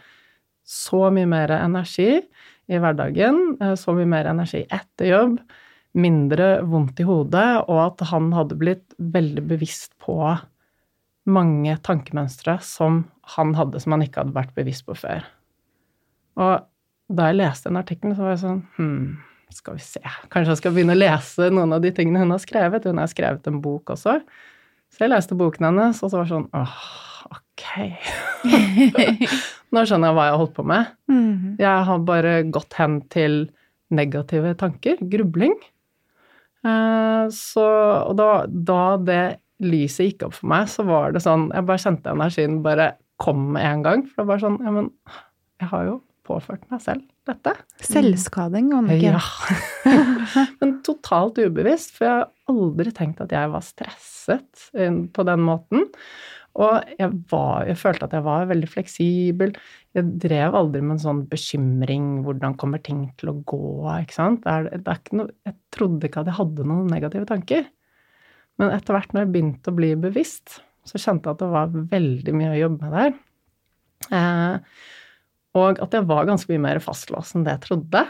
[0.63, 2.23] så mye mer energi
[2.71, 5.37] i hverdagen, eh, så mye mer energi etter jobb,
[5.93, 10.17] mindre vondt i hodet, og at han hadde blitt veldig bevisst på
[11.29, 13.03] mange tankemønstre som
[13.35, 15.23] han hadde som han ikke hadde vært bevisst på før.
[16.41, 16.65] Og
[17.13, 19.21] da jeg leste den artikkelen, så var jeg sånn Hm,
[19.53, 20.01] skal vi se
[20.33, 22.87] Kanskje jeg skal begynne å lese noen av de tingene hun har skrevet?
[22.89, 24.17] Hun har skrevet en bok også.
[24.93, 26.79] Så jeg leste boken hennes, og så var det sånn Åh,
[27.37, 27.67] ok.
[29.73, 30.91] Nå skjønner jeg hva jeg har holdt på med.
[31.09, 31.53] Mhm.
[31.61, 33.37] Jeg har bare gått hen til
[33.93, 35.55] negative tanker, grubling.
[36.65, 37.63] Eh, Så,
[38.09, 39.21] og da, da det
[39.63, 42.87] lyset gikk opp for meg, så var det sånn Jeg bare kjente energien bare
[43.21, 44.03] kom med en gang.
[44.09, 44.89] For det var sånn Ja, men
[45.61, 47.53] jeg har jo påført meg selv dette.
[47.83, 49.15] Selvskading, Anniken.
[49.17, 49.23] Ja.
[50.61, 54.63] Men totalt ubevisst, for jeg har aldri tenkt at jeg var stresset
[55.15, 55.83] på den måten.
[56.61, 59.55] Og jeg, var, jeg følte at jeg var veldig fleksibel.
[59.97, 63.61] Jeg drev aldri med en sånn bekymring hvordan kommer ting til å gå,
[63.95, 64.43] ikke sant.
[64.43, 67.65] Det er, det er ikke noe, jeg trodde ikke at jeg hadde noen negative tanker.
[68.61, 71.73] Men etter hvert når jeg begynte å bli bevisst, så kjente jeg at det var
[71.95, 73.17] veldig mye å jobbe med der.
[74.13, 74.85] Eh,
[75.57, 78.05] og at jeg var ganske mye mer fastlåst enn det jeg trodde.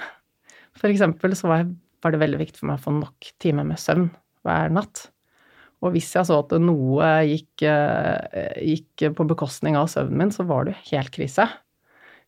[0.79, 3.67] For eksempel så var, jeg, var det veldig viktig for meg å få nok timer
[3.71, 4.09] med søvn
[4.43, 5.07] hver natt.
[5.83, 10.45] Og hvis jeg så at noe gikk, eh, gikk på bekostning av søvnen min, så
[10.47, 11.49] var det jo helt krise.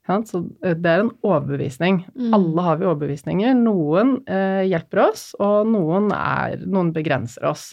[0.06, 2.04] Så det er en overbevisning.
[2.14, 2.34] Mm.
[2.38, 3.56] Alle har vi overbevisninger.
[3.58, 7.72] Noen eh, hjelper oss, og noen, er, noen begrenser oss.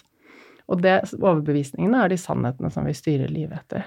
[0.72, 3.84] Og det, overbevisningene er de sannhetene som vi styrer livet etter.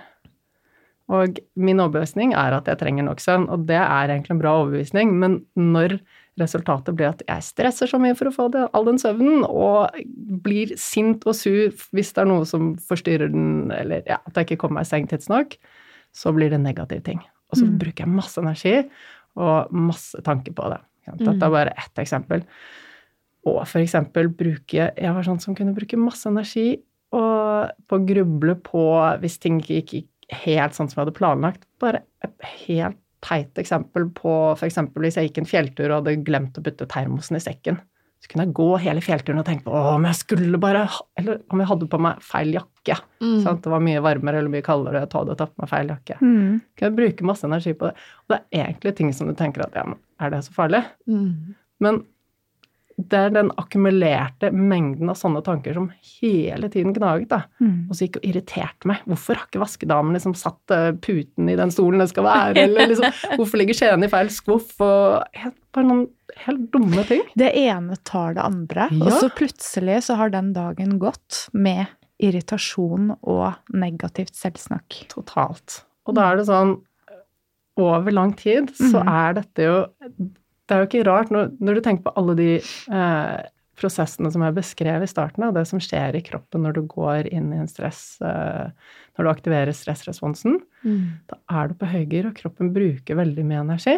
[1.15, 4.55] Og min overbevisning er at jeg trenger nok søvn, og det er egentlig en bra
[4.61, 5.99] overbevisning, men når
[6.39, 9.95] resultatet blir at jeg stresser så mye for å få det, all den søvnen, og
[10.43, 14.49] blir sint og sur hvis det er noe som forstyrrer den, eller ja, at jeg
[14.49, 15.55] ikke kommer meg i seng tidsnok,
[16.15, 17.21] så blir det negative negativ ting.
[17.51, 17.77] Og så Mm.
[17.79, 18.89] bruker jeg masse energi
[19.37, 20.81] og masse tanker på det.
[21.19, 22.43] Dette er bare ett eksempel.
[23.45, 26.79] Og for eksempel bruke Jeg var sånn som kunne bruke masse energi
[27.13, 31.67] og, på å gruble på hvis ting ikke gikk helt sånn som jeg hadde planlagt.
[31.79, 32.01] Bare
[32.65, 34.79] helt teit eksempel på f.eks.
[34.93, 37.81] hvis jeg gikk en fjelltur og hadde glemt å putte termosen i sekken.
[38.23, 40.85] Så kunne jeg gå hele fjellturen og tenke på om jeg skulle bare
[41.19, 42.95] Eller om jeg hadde på meg feil jakke.
[43.21, 43.41] Mm.
[43.43, 43.61] Sant?
[43.61, 46.17] Det var mye varmere eller mye kaldere, og jeg hadde tatt på meg feil jakke.
[46.21, 46.49] Mm.
[46.73, 48.07] Kunne jeg bruke masse energi på det.
[48.25, 50.81] Og det er egentlig ting som du tenker at ja, men er det så farlig?
[51.11, 51.53] Mm.
[51.83, 52.01] Men
[52.97, 55.89] det er den akkumulerte mengden av sånne tanker som
[56.21, 57.41] hele tiden gnaget, da.
[57.59, 57.89] Mm.
[57.89, 59.01] Og så gikk og irriterte meg.
[59.09, 62.63] Hvorfor har ikke vaskedamen liksom satt eh, puten i den stolen det skal være?
[62.63, 64.71] Eller liksom, hvorfor ligger skjeen i feil skuff?
[64.79, 66.05] Og helt, bare noen
[66.45, 67.21] helt dumme ting.
[67.35, 71.91] Det ene tar det andre, og så plutselig så har den dagen gått med
[72.23, 75.01] irritasjon og negativt selvsnakk.
[75.11, 75.81] Totalt.
[76.07, 76.77] Og da er det sånn
[77.75, 79.09] Over lang tid så Mhm.
[79.11, 79.79] er dette jo
[80.65, 83.43] Det er jo ikke rart når, når du tenker på alle de eh,
[83.75, 87.27] prosessene som jeg beskrev i starten, og det som skjer i kroppen når du går
[87.35, 88.71] inn i en stress eh,
[89.15, 91.17] Når du aktiverer stressresponsen, Mm.
[91.25, 93.95] da er du på høygir, og kroppen bruker veldig mye energi.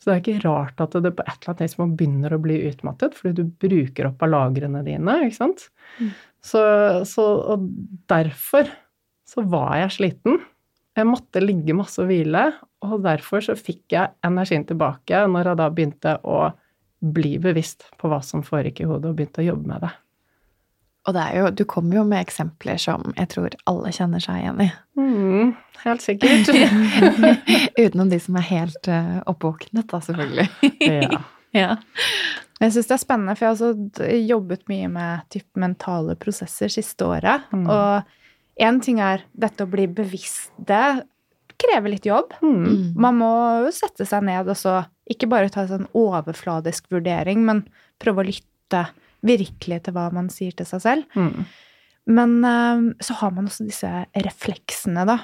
[0.00, 2.56] Så det er ikke rart at det på et eller annet tidspunkt begynner å bli
[2.70, 5.66] utmattet, fordi du bruker opp av lagrene dine, ikke sant.
[5.98, 6.14] Mm.
[6.40, 6.62] Så,
[7.04, 7.66] så, og
[8.08, 8.70] derfor
[9.28, 10.40] så var jeg sliten.
[10.98, 12.48] Jeg måtte ligge masse og hvile,
[12.82, 16.40] og derfor så fikk jeg energien tilbake når jeg da begynte å
[17.00, 19.92] bli bevisst på hva som foregikk i hodet, og begynte å jobbe med det.
[21.08, 24.42] Og det er jo, du kommer jo med eksempler som jeg tror alle kjenner seg
[24.42, 24.68] igjen i.
[25.00, 25.54] Mm,
[25.86, 26.50] helt sikkert.
[27.80, 30.48] Utenom de som er helt uh, oppvåknet, da, selvfølgelig.
[30.84, 31.22] ja.
[31.62, 31.72] ja.
[32.60, 36.68] Jeg syns det er spennende, for jeg har også jobbet mye med typ mentale prosesser
[36.68, 37.48] siste året.
[37.56, 37.64] Mm.
[37.64, 38.18] Og
[38.60, 40.52] én ting er dette å bli bevisst.
[40.56, 41.02] Det
[41.60, 42.34] krever litt jobb.
[42.44, 42.60] Mm.
[42.64, 42.84] Mm.
[43.00, 43.32] Man må
[43.66, 47.64] jo sette seg ned og så ikke bare ta en sånn overfladisk vurdering, men
[48.00, 48.84] prøve å lytte
[49.26, 51.18] virkelig til hva man sier til seg selv.
[51.18, 51.48] Mm.
[52.10, 53.90] Men eh, så har man også disse
[54.26, 55.18] refleksene, da.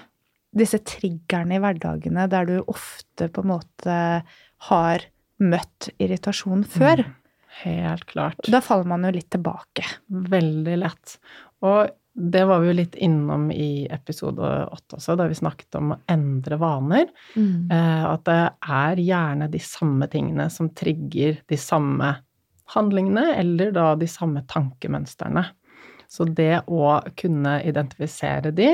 [0.56, 3.96] Disse triggerne i hverdagene der du ofte på en måte
[4.70, 5.06] har
[5.42, 7.04] møtt irritasjon før.
[7.04, 7.14] Mm.
[7.62, 8.40] Helt klart.
[8.52, 9.84] Da faller man jo litt tilbake.
[10.08, 11.16] Veldig lett.
[11.64, 14.40] Og det var vi jo litt innom i episode
[14.72, 17.10] åtte også, da vi snakket om å endre vaner.
[17.36, 17.68] Mm.
[17.68, 18.38] Eh, at det
[18.72, 22.14] er gjerne de samme tingene som trigger de samme
[22.72, 25.44] handlingene, eller da de samme tankemønstrene.
[26.08, 28.72] Så det å kunne identifisere de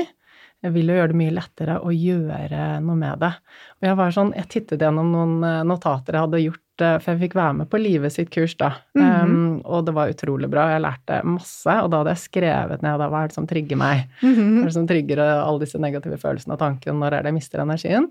[0.71, 3.33] vil jo gjøre det mye lettere å gjøre noe med det.
[3.81, 6.62] Og jeg var sånn, jeg tittet gjennom noen eh, notater jeg hadde gjort,
[7.01, 8.73] for jeg fikk være med på Livet sitt kurs da.
[8.97, 9.33] Mhm.
[9.33, 12.99] um, og det var utrolig bra, jeg lærte masse, og da hadde jeg skrevet ned
[12.99, 14.07] da, hva er det som trigger meg?
[14.21, 17.31] Hva er det som trigger eh, alle disse negative følelsene og tankene, når er det
[17.31, 18.09] jeg mister energien?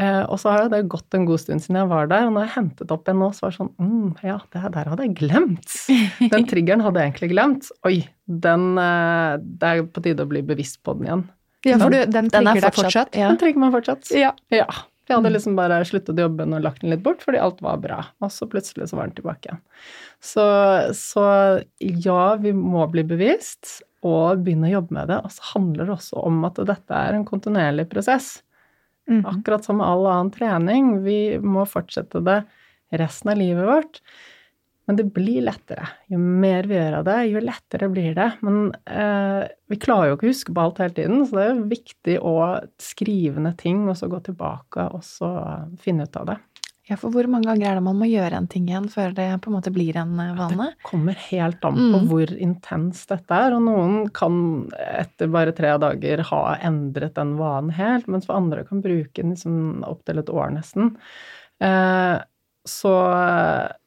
[0.00, 2.32] Uh, og så har jo det gått en god stund siden jeg var der, og
[2.32, 4.88] når jeg hentet opp en nå, så var det sånn mm, Ja, det her der
[4.88, 5.74] hadde jeg glemt.
[6.32, 7.68] Den triggeren hadde jeg egentlig glemt.
[7.88, 11.26] Oi, den uh, Det er på tide å bli bevisst på den igjen.
[11.68, 13.18] Ja, for du, den Den er trigger deg fortsatt.
[13.18, 13.28] Ja.
[13.28, 14.12] Den trigger meg fortsatt.
[14.16, 14.32] Ja.
[14.54, 14.68] Ja.
[15.10, 18.00] Jeg hadde liksom bare sluttet jobben og lagt den litt bort fordi alt var bra.
[18.22, 19.62] Og så plutselig så var den tilbake igjen.
[20.22, 20.44] Så,
[20.96, 21.24] så
[21.80, 25.18] ja, vi må bli bevisst og begynne å jobbe med det.
[25.26, 28.38] Og så handler det også om at dette er en kontinuerlig prosess.
[29.10, 29.24] Mm.
[29.26, 30.92] Akkurat som med all annen trening.
[31.04, 32.42] Vi må fortsette det
[33.00, 34.00] resten av livet vårt.
[34.90, 35.84] Men det blir lettere.
[36.10, 38.24] Jo mer vi gjør av det, jo lettere blir det.
[38.42, 41.52] Men eh, vi klarer jo ikke å huske på alt hele tiden, så det er
[41.52, 42.32] jo viktig å
[42.82, 45.30] skrive ned ting, og så gå tilbake og så
[45.78, 46.36] finne ut av det.
[46.90, 49.28] Ja, for hvor mange ganger er det man må gjøre en ting igjen før det
[49.44, 50.72] på en måte blir en eh, vane?
[50.72, 52.08] Det kommer helt an på Mm.
[52.10, 54.40] hvor intenst dette er, og noen kan
[54.74, 59.36] etter bare tre dager ha endret den vanen helt, mens for andre kan bruke den
[59.36, 60.96] liksom opptil et år nesten.
[61.62, 62.16] Eh,
[62.68, 62.94] så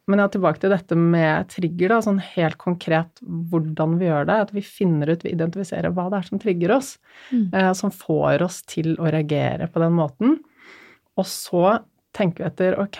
[0.05, 4.36] Men ja, tilbake til dette med trigger, da, sånn helt konkret hvordan vi gjør det.
[4.36, 6.97] At vi finner ut, vi identifiserer hva det er som trigger oss,
[7.31, 7.45] Mm.
[7.53, 10.39] eh, som får oss til å reagere på den måten.
[11.15, 11.79] Og så
[12.13, 12.99] tenker vi etter, ok,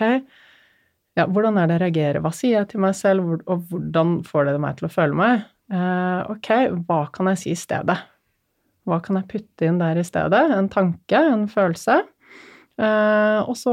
[1.18, 2.20] ja, hvordan er det jeg reagerer?
[2.24, 5.44] Hva sier jeg til meg selv, og hvordan får det meg til å føle meg?
[5.70, 6.48] Eh, ok,
[6.88, 7.98] hva kan jeg si i stedet?
[8.88, 10.50] Hva kan jeg putte inn der i stedet?
[10.56, 12.00] En tanke, en følelse?
[12.74, 13.72] Eh, og så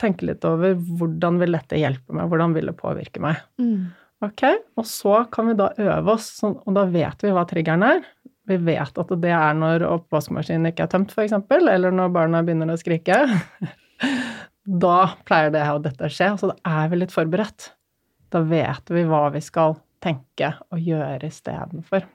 [0.00, 3.40] tenke litt over hvordan vil dette hjelpe meg, hvordan vil det påvirke meg?
[3.62, 3.92] Mm.
[4.22, 4.44] Ok,
[4.78, 8.04] og så kan vi da øve oss, sånn- og da vet vi hva triggeren er.
[8.46, 12.74] Vi vet at det er når oppvaskmaskinen ikke er tømt, f.eks., eller når barna begynner
[12.74, 13.22] å skrike.
[14.62, 17.72] Da pleier det og dette å skje, så da er vi litt forberedt.
[18.30, 22.06] Da vet vi hva vi skal tenke og gjøre istedenfor.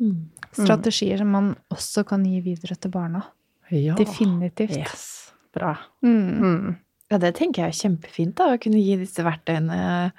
[0.00, 0.30] Mm.
[0.56, 3.20] Strategier som man også kan gi videre til barna.
[3.68, 3.94] Ja.
[3.98, 4.78] Definitivt.
[4.80, 5.29] Yes.
[5.56, 5.74] Bra.
[6.06, 6.30] Mm.
[6.44, 6.76] Mm.
[7.10, 10.12] Ja, det tenker jeg er kjempefint, da, å kunne gi disse verktøyene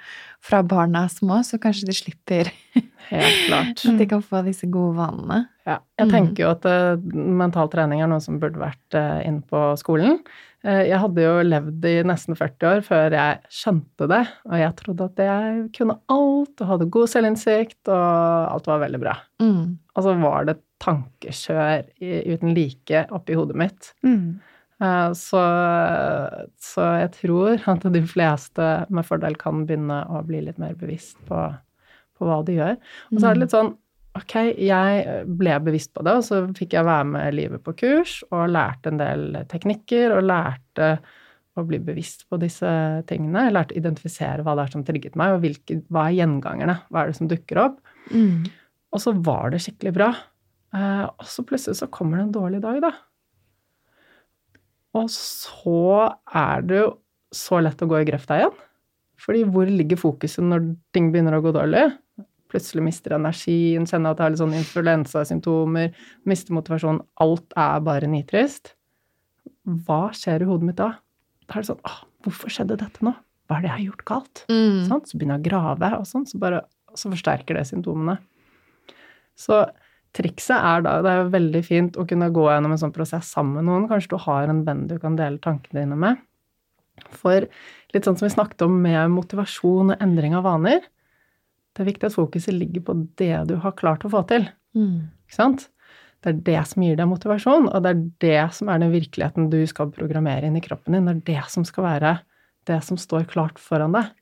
[0.44, 2.50] fra barna små, så kanskje de slipper
[3.08, 3.80] Helt klart.
[3.88, 5.46] at de kan få disse gode vanene.
[5.64, 6.12] Ja, jeg Mm.
[6.12, 10.18] tenker jo at uh, mental trening er noe som burde vært uh, inne på skolen.
[10.66, 14.76] Uh, jeg hadde jo levd i nesten 40 år før jeg skjønte det, og jeg
[14.82, 19.16] trodde at jeg kunne alt og hadde god selvinnsikt, og alt var veldig bra.
[19.40, 19.78] Mm.
[19.96, 23.94] Og så var det tankekjør i, uten like oppi hodet mitt.
[24.04, 24.40] Mm.
[24.82, 25.42] Eh, Så,
[26.62, 31.20] så jeg tror at de fleste med fordel kan begynne å bli litt mer bevisst
[31.28, 31.44] på,
[32.18, 32.76] på hva de gjør.
[33.12, 33.76] Og så er det litt sånn
[34.12, 35.04] Ok, jeg
[35.40, 38.90] ble bevisst på det, og så fikk jeg være med livet på kurs og lærte
[38.90, 40.88] en del teknikker og lærte
[41.56, 42.68] å bli bevisst på disse
[43.08, 43.46] tingene.
[43.46, 46.76] Jeg lærte å identifisere hva det er som trigget meg, og hvilke, hva er gjengangerne.
[46.92, 47.80] Hva er det som dukker opp?
[48.12, 48.44] Mm.
[48.92, 50.10] Og så var det skikkelig bra.
[50.76, 52.92] Eh, og så plutselig så kommer det en dårlig dag, da.
[54.98, 56.90] Og så er det jo
[57.32, 58.54] så lett å gå i grøfta igjen.
[59.22, 61.86] Fordi hvor ligger fokuset når ting begynner å gå dårlig?
[62.52, 65.92] Plutselig mister energien, kjenner at jeg har litt sånn influensasymptomer,
[66.28, 67.00] mister motivasjonen.
[67.22, 68.74] Alt er bare nitrist.
[69.86, 70.90] Hva skjer i hodet mitt da?
[71.46, 71.94] Da er det sånn Å,
[72.26, 73.14] hvorfor skjedde dette nå?
[73.48, 74.42] Hva er det jeg har gjort galt?
[74.50, 74.82] Mm.
[74.90, 76.64] Sånn, Så begynner jeg å grave, og sånn, så, bare,
[76.98, 78.18] så forsterker det symptomene.
[79.38, 79.62] Så
[80.16, 83.60] trikset er da Det er veldig fint å kunne gå gjennom en sånn prosess sammen
[83.60, 83.88] med noen.
[83.90, 86.20] Kanskje du har en venn du kan dele tankene dine med.
[87.16, 87.46] For
[87.94, 90.82] litt sånn som vi snakket om med motivasjon og endring av vaner,
[91.72, 94.44] det er viktig at fokuset ligger på det du har klart å få til.
[94.76, 95.08] Mm.
[95.24, 95.68] Ikke sant?
[96.22, 99.48] Det er det som gir deg motivasjon, og det er det som er den virkeligheten
[99.50, 101.08] du skal programmere inn i kroppen din.
[101.08, 102.12] Det er det som skal være
[102.70, 104.12] det som står klart foran deg.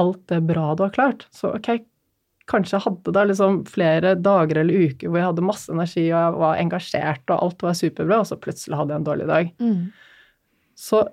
[0.00, 1.26] Alt det bra du har klart.
[1.34, 1.74] Så ok,
[2.50, 6.40] kanskje hadde da liksom flere dager eller uker hvor jeg hadde masse energi og jeg
[6.42, 9.52] var engasjert og alt var superbra, og så plutselig hadde jeg en dårlig dag.
[9.62, 9.80] Mm.
[10.78, 11.04] Så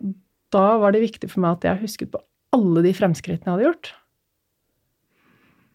[0.54, 2.22] da var det viktig for meg at jeg husket på
[2.56, 3.92] alle de fremskrittene jeg hadde gjort.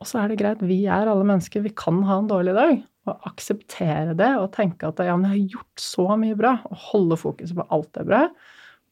[0.02, 2.82] Og så er det greit, vi er alle mennesker, vi kan ha en dårlig dag.
[3.04, 6.56] Og akseptere det og tenke at ja, men jeg har gjort så mye bra.
[6.68, 8.20] Og holde fokuset på alt det bra.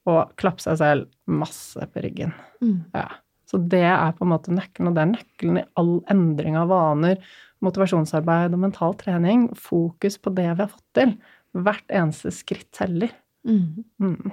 [0.09, 2.33] Og klappe seg selv masse på ryggen.
[2.65, 2.79] Mm.
[2.97, 3.09] Ja.
[3.53, 6.71] Så det er på en måte nøkkelen, og det er nøkkelen i all endring av
[6.73, 7.19] vaner,
[7.63, 9.45] motivasjonsarbeid og mental trening.
[9.61, 11.13] Fokus på det vi har fått til.
[11.53, 13.13] Hvert eneste skritt teller.
[13.45, 13.85] Mm.
[14.01, 14.33] Mm.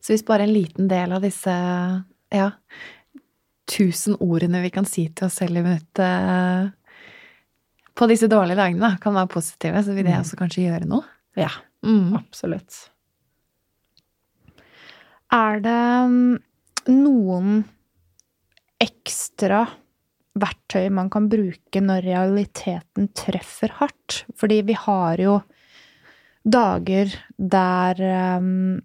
[0.00, 1.52] Så hvis bare en liten del av disse
[2.32, 2.48] ja,
[3.68, 6.72] tusen ordene vi kan si til oss selv i minuttet
[7.94, 10.20] på disse dårlige dagene, da, kan være positive, så vil det Mm.
[10.24, 11.04] også kanskje gjøre noe.
[11.36, 11.50] Ja,
[11.84, 12.16] Mm.
[12.16, 12.88] absolutt.
[15.30, 16.38] Er det mm,
[16.88, 17.64] noen
[18.84, 19.64] ekstra
[20.34, 24.24] verktøy man kan bruke når realiteten treffer hardt?
[24.38, 25.38] Fordi vi har jo
[26.44, 28.02] dager der
[28.38, 28.82] um,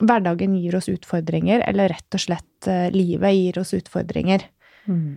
[0.00, 4.46] hverdagen gir oss utfordringer, eller rett og slett uh, livet gir oss utfordringer.
[4.88, 5.16] Mm.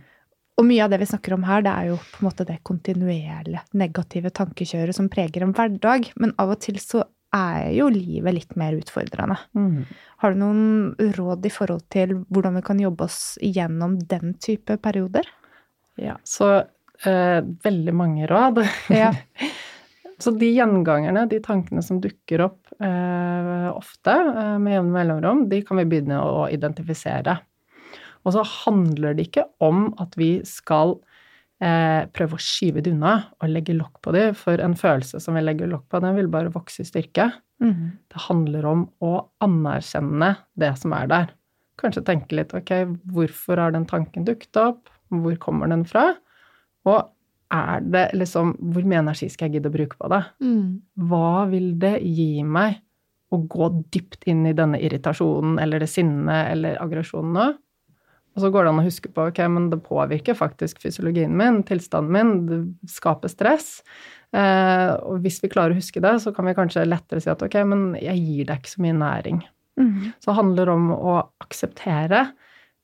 [0.58, 2.58] Og mye av det vi snakker om her, det er jo på en måte det
[2.66, 6.10] kontinuerlige negative tankekjøret som preger en hverdag.
[6.18, 7.04] Men av og til så
[7.36, 9.38] er jo livet litt mer utfordrende.
[9.58, 9.84] Mm.
[10.24, 14.80] Har du noen råd i forhold til hvordan vi kan jobbe oss gjennom den type
[14.84, 15.28] perioder?
[16.00, 16.52] Ja, så
[17.06, 18.64] eh, veldig mange råd.
[18.94, 19.12] Ja.
[20.24, 25.62] så de gjengangerne, de tankene som dukker opp eh, ofte eh, med jevne mellomrom, de
[25.68, 27.40] kan vi begynne å identifisere.
[28.26, 30.98] Og så handler det ikke om at vi skal
[31.58, 35.42] prøve å skyve det unna og legge lokk på det, for en følelse som vi
[35.42, 37.32] legger lokk på, den vil bare vokse i styrke.
[37.64, 37.98] Mm.
[38.06, 41.34] Det handler om å anerkjenne det som er der.
[41.82, 42.74] Kanskje tenke litt ok,
[43.14, 44.90] hvorfor har den tanken dukket opp?
[45.14, 46.12] Hvor kommer den fra?
[46.88, 47.14] Og
[47.54, 50.24] er det liksom Hvor mye energi skal jeg gidde å bruke på det?
[50.44, 50.82] Mm.
[51.10, 52.82] Hva vil det gi meg
[53.32, 57.48] å gå dypt inn i denne irritasjonen eller det sinnet eller aggresjonen nå?
[58.38, 61.64] Og så går det an å huske på ok, men det påvirker faktisk fysiologien min,
[61.66, 63.80] tilstanden min, det skaper stress.
[64.38, 67.42] Eh, og hvis vi klarer å huske det, så kan vi kanskje lettere si at
[67.42, 69.42] ok, men jeg gir deg ikke så mye næring.
[69.82, 70.12] Mm.
[70.22, 72.28] Så det handler om å akseptere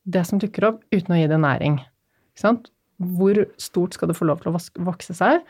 [0.09, 1.77] det som dukker opp, uten å gi det næring.
[3.13, 5.45] Hvor stort skal det få lov til å vokse seg?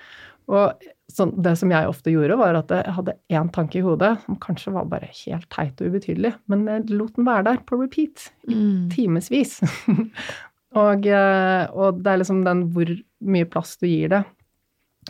[0.52, 0.84] Og
[1.14, 4.38] sånn, det som jeg ofte gjorde, var at jeg hadde én tanke i hodet som
[4.44, 8.30] kanskje var bare helt teit og ubetydelig, men jeg lot den være der på repeat
[8.50, 8.89] i Mm.
[8.91, 9.60] timevis.
[10.84, 12.91] og, eh, og det er liksom den hvor
[13.24, 14.24] mye plass du gir det,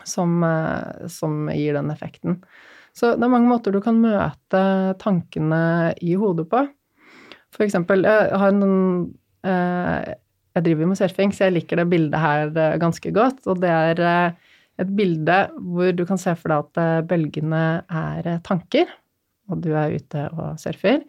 [0.05, 2.41] som, eh, som gir den effekten.
[2.93, 4.63] Så det er mange måter du kan møte
[5.01, 6.67] tankene i hodet på.
[7.53, 9.13] For eksempel, jeg har en
[9.43, 10.13] eh,
[10.53, 13.39] Jeg driver med surfing, så jeg liker det bildet her ganske godt.
[13.49, 14.35] Og det er
[14.81, 18.85] et bilde hvor du kan se for deg at eh, bølgene er eh, tanker,
[19.51, 20.99] og du er ute og surfer.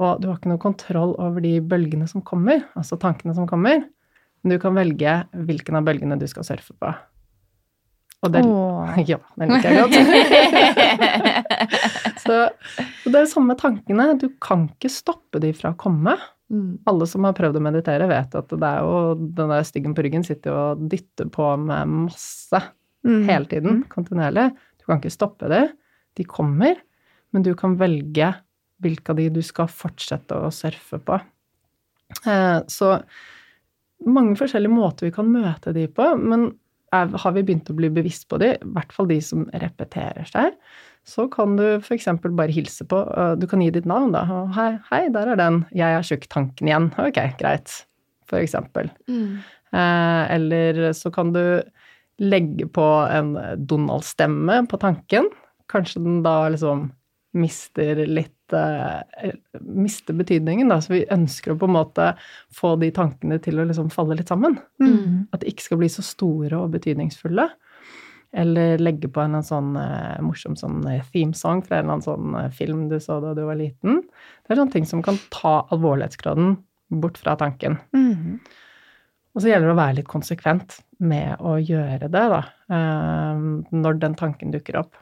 [0.00, 3.78] Og du har ikke noe kontroll over de bølgene som kommer, altså tankene som kommer.
[4.42, 6.88] Men du kan velge hvilken av bølgene du skal surfe på.
[8.22, 8.40] Og det,
[9.10, 9.96] ja, den liker jeg godt.
[12.22, 12.34] Så
[13.10, 14.18] det er samme tankene.
[14.18, 16.14] Du kan ikke stoppe de fra å komme.
[16.52, 16.78] Mm.
[16.88, 20.02] Alle som har prøvd å meditere, vet at det er jo den der styggen på
[20.06, 22.60] ryggen sitter jo og dytter på med masse
[23.04, 23.22] Mm.
[23.28, 24.50] hele tiden, kontinuerlig.
[24.78, 25.64] Du kan ikke stoppe det.
[26.18, 26.76] De kommer,
[27.32, 28.28] men du kan velge
[28.82, 31.20] hvilke av de du skal fortsette å surfe på.
[32.26, 33.02] Eh, Så
[34.06, 36.48] mange forskjellige måter vi kan møte de på, men
[36.92, 40.26] er, har vi begynt å bli bevisst på de, i hvert fall de som repeterer
[40.28, 40.56] seg,
[41.08, 42.06] så kan du f.eks.
[42.22, 44.22] bare hilse på øh, Du kan gi ditt navn, da.
[44.54, 45.64] Hei, hei, der er den.
[45.74, 46.90] Jeg er tjukk-tanken igjen.
[47.02, 47.72] Ok, greit.
[48.30, 48.90] For eksempel.
[49.10, 49.40] Mm.
[49.72, 51.40] Eh, eller så kan du
[52.20, 55.30] legge på en Donald-stemme på tanken.
[55.72, 56.90] Kanskje den da liksom
[57.32, 60.80] mister litt eh, Mister betydningen, da.
[60.84, 62.12] Så vi ønsker å på en måte
[62.52, 64.58] få de tankene til å liksom falle litt sammen.
[64.82, 65.28] Mm.
[65.32, 67.48] At de ikke skal bli så store og betydningsfulle.
[68.32, 72.06] Eller legge på en, en sånn eh, morsom sånn eh, themesong fra en eller annen
[72.06, 74.02] sånn eh, film du så da du var liten.
[74.44, 76.56] Det er sånne ting som kan ta alvorlighetsgraden
[77.02, 77.76] bort fra tanken.
[77.96, 78.40] Mm.
[79.32, 82.42] Og så gjelder det å være litt konsekvent med å gjøre det, da.
[82.72, 83.42] eh,
[83.74, 84.96] når den tanken dukker opp.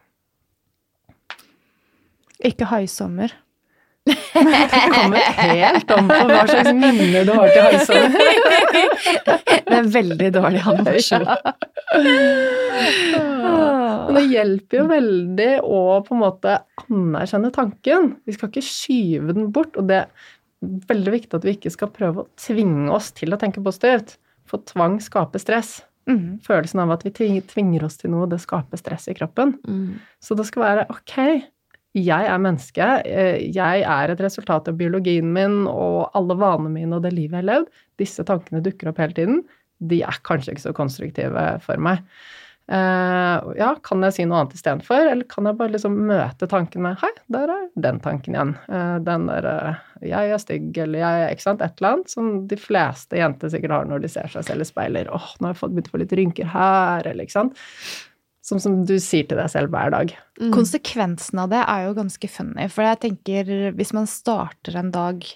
[2.40, 3.32] Ikke haisommer.
[4.10, 8.38] Det kommer helt om på hva slags minner du har til haisommer.
[9.70, 11.26] Det er veldig dårlig animasjon.
[14.06, 18.14] Men det hjelper jo veldig å på en måte anerkjenne tanken.
[18.26, 19.76] Vi skal ikke skyve den bort.
[19.78, 20.08] Og det er
[20.90, 24.16] veldig viktig at vi ikke skal prøve å tvinge oss til å tenke positivt.
[24.50, 25.76] For tvang skaper stress.
[26.10, 26.40] Mm.
[26.44, 29.56] Følelsen av at vi tvinger oss til noe, det skaper stress i kroppen.
[29.68, 30.00] Mm.
[30.22, 31.16] Så det skal være ok,
[31.98, 36.98] jeg er menneske, eh, jeg er et resultat av biologien min og alle vanene mine
[36.98, 37.72] og det livet jeg har levd.
[37.98, 39.40] Disse tankene dukker opp hele tiden.
[39.80, 42.04] De er kanskje ikke så konstruktive for meg.
[42.70, 46.84] Eh, ja, kan jeg si noe annet istedenfor, eller kan jeg bare liksom møte tanken
[46.84, 48.52] med Hei, der er den tanken igjen.
[48.70, 51.64] Eh, den der eh, Jeg er stygg, eller jeg er Ikke sant?
[51.66, 54.68] Et eller annet som de fleste jenter sikkert har når de ser seg selv i
[54.68, 55.10] speiler.
[55.10, 57.58] Åh, nå har jeg fått begynt å få litt rynker her, eller ikke sant.
[58.46, 60.14] Som, som du sier til deg selv hver dag.
[60.38, 60.54] Mm.
[60.54, 62.70] Konsekvensen av det er jo ganske funny.
[62.70, 65.26] For jeg tenker, hvis man starter en dag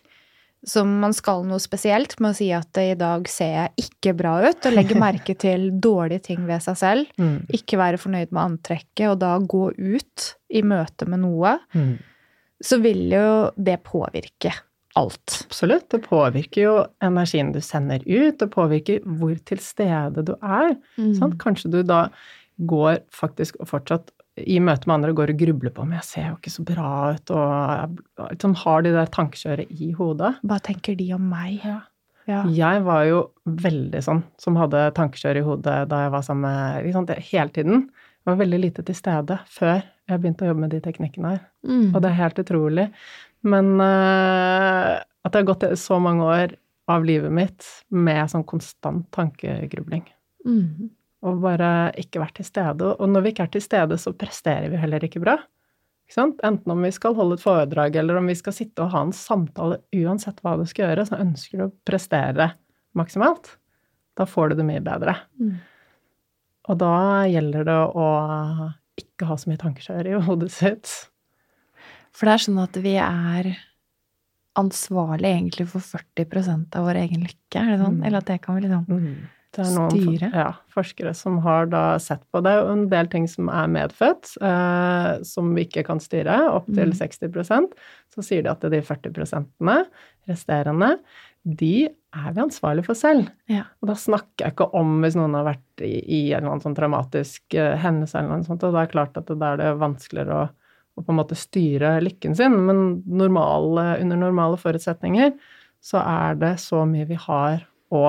[0.66, 4.36] som man skal noe spesielt, med å si at i dag ser jeg ikke bra
[4.48, 7.46] ut, og legge merke til dårlige ting ved seg selv, Mm.
[7.52, 11.98] ikke være fornøyd med antrekket, og da gå ut i møte med noe, Mm.
[12.62, 14.52] så vil jo det påvirke
[14.96, 15.40] alt.
[15.48, 15.88] Absolutt.
[15.90, 20.76] Det påvirker jo energien du sender ut, det påvirker hvor til stede du er.
[20.96, 21.14] Mm.
[21.18, 21.34] Sant?
[21.38, 22.08] Kanskje du da
[22.64, 26.24] går faktisk og fortsatt i møte med andre går og grubler på men jeg ser
[26.28, 30.32] jo ikke så bra ut, og liksom har de der tankekjøret i hodet.
[30.42, 31.62] Hva tenker de om meg?
[31.64, 32.40] Ja.
[32.48, 36.86] Jeg var jo veldig sånn som hadde tankekjør i hodet da jeg var sammen med
[36.88, 37.86] liksom, Hele tiden.
[38.24, 41.42] Jeg var veldig lite til stede før jeg begynte å jobbe med de teknikkene her.
[41.68, 41.92] Mm.
[41.92, 42.88] Og det er helt utrolig.
[43.44, 46.56] Men uh, at det har gått så mange år
[46.90, 50.04] av livet mitt med sånn konstant tankegrubling.
[50.48, 50.90] Mm.
[51.24, 52.94] Og bare ikke vært til stede.
[52.94, 55.38] Og når vi ikke er til stede, så presterer vi heller ikke bra.
[56.04, 56.42] Ikke sant?
[56.44, 59.14] Enten om vi skal holde et foredrag, eller om vi skal sitte og ha en
[59.16, 62.50] samtale, uansett hva du skal gjøre, så ønsker du å prestere
[62.98, 63.54] maksimalt.
[64.18, 65.16] Da får du det mye bedre.
[65.40, 65.54] Mm.
[66.68, 66.96] Og da
[67.28, 68.08] gjelder det å
[69.00, 70.92] ikke ha så mye tankekjør i hodet sitt.
[72.14, 73.54] For det er sånn at vi er
[74.60, 77.96] ansvarlig egentlig for 40% av vår egen lykke, er det sånn?
[77.98, 78.04] Mm.
[78.06, 78.84] Eller at det kan vi liksom
[79.54, 80.30] Det er noen Styre.
[80.34, 84.32] ja, forskere som har da sett på det, og en del ting som er medfødt,
[84.42, 86.96] eh, som vi ikke kan styre, opptil Mm.
[86.98, 87.76] 60%
[88.14, 89.46] så sier de at de 40%
[90.28, 90.98] resterende,
[91.44, 93.28] de er vi ansvarlig for selv.
[93.50, 93.64] Ja.
[93.82, 96.64] Og da snakker jeg ikke om hvis noen har vært i, i en eller annen
[96.64, 99.52] sånn traumatisk eh, hendelse eller noe sånt, og da er det klart at det, da
[99.52, 100.46] er det vanskeligere å,
[100.96, 105.34] å på en måte styre lykken sin, men normal, under normale forutsetninger
[105.84, 108.06] så er det så mye vi har å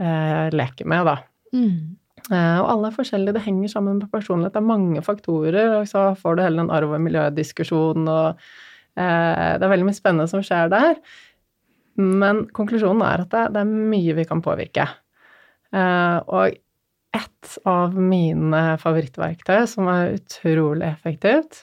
[0.00, 1.16] eh, leker med, da.
[1.56, 1.96] Mm.
[2.26, 4.54] Eh, og alle er forskjellige, det henger sammen med personlighet.
[4.56, 8.28] Det er mange faktorer, og så får du hele den arv- og miljødiskusjonen, og
[8.98, 11.00] eh, det er veldig mye spennende som skjer der.
[11.96, 14.88] Men konklusjonen er at det, det er mye vi kan påvirke.
[15.72, 16.56] Eh, og
[17.16, 21.62] et av mine favorittverktøy som er utrolig effektivt,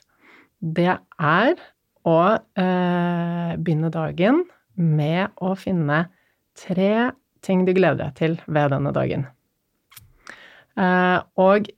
[0.63, 1.59] det er
[2.07, 4.43] å eh, begynne dagen
[4.79, 6.05] med å finne
[6.57, 7.11] tre
[7.45, 9.27] ting du gleder deg til ved denne dagen.
[10.79, 11.69] Eh, og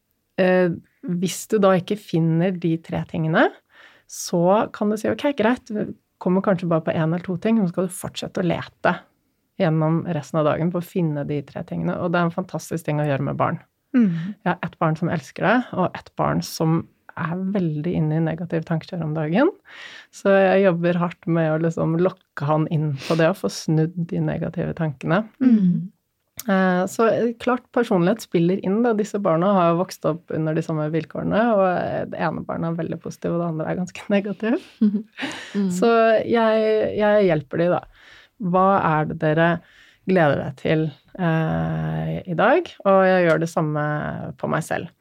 [0.41, 0.71] eh,
[1.19, 3.49] hvis du da ikke finner de tre tingene,
[4.05, 5.89] så kan du si ok, greit, vi
[6.21, 8.95] kommer kanskje bare på én eller to ting, men så skal du fortsette å lete
[9.59, 11.95] gjennom resten av dagen på å finne de tre tingene.
[12.01, 13.59] Og det er en fantastisk ting å gjøre med barn.
[13.95, 14.35] Mm.
[14.43, 16.81] Jeg har ett barn som elsker det, og ett barn som
[17.17, 19.51] er veldig inne i negativ tankekjør om dagen.
[20.15, 23.95] Så jeg jobber hardt med å liksom lokke han inn på det, og få snudd
[24.09, 25.21] de negative tankene.
[25.43, 25.91] Mm.
[26.49, 27.07] Eh, Så
[27.39, 28.81] klart personlighet spiller inn.
[28.83, 28.91] Da.
[28.93, 32.99] Disse barna har vokst opp under de samme vilkårene, og det ene barnet er veldig
[33.03, 34.59] positiv, og det andre er ganske negativ.
[34.83, 35.71] Mm.
[35.71, 35.89] Så
[36.27, 36.67] jeg,
[36.99, 37.81] jeg hjelper de, da.
[38.43, 39.49] Hva er det dere
[40.05, 40.81] gleder deg til
[41.17, 42.67] eh, i dag?
[42.85, 43.85] Og jeg gjør det samme
[44.37, 44.91] på meg selv.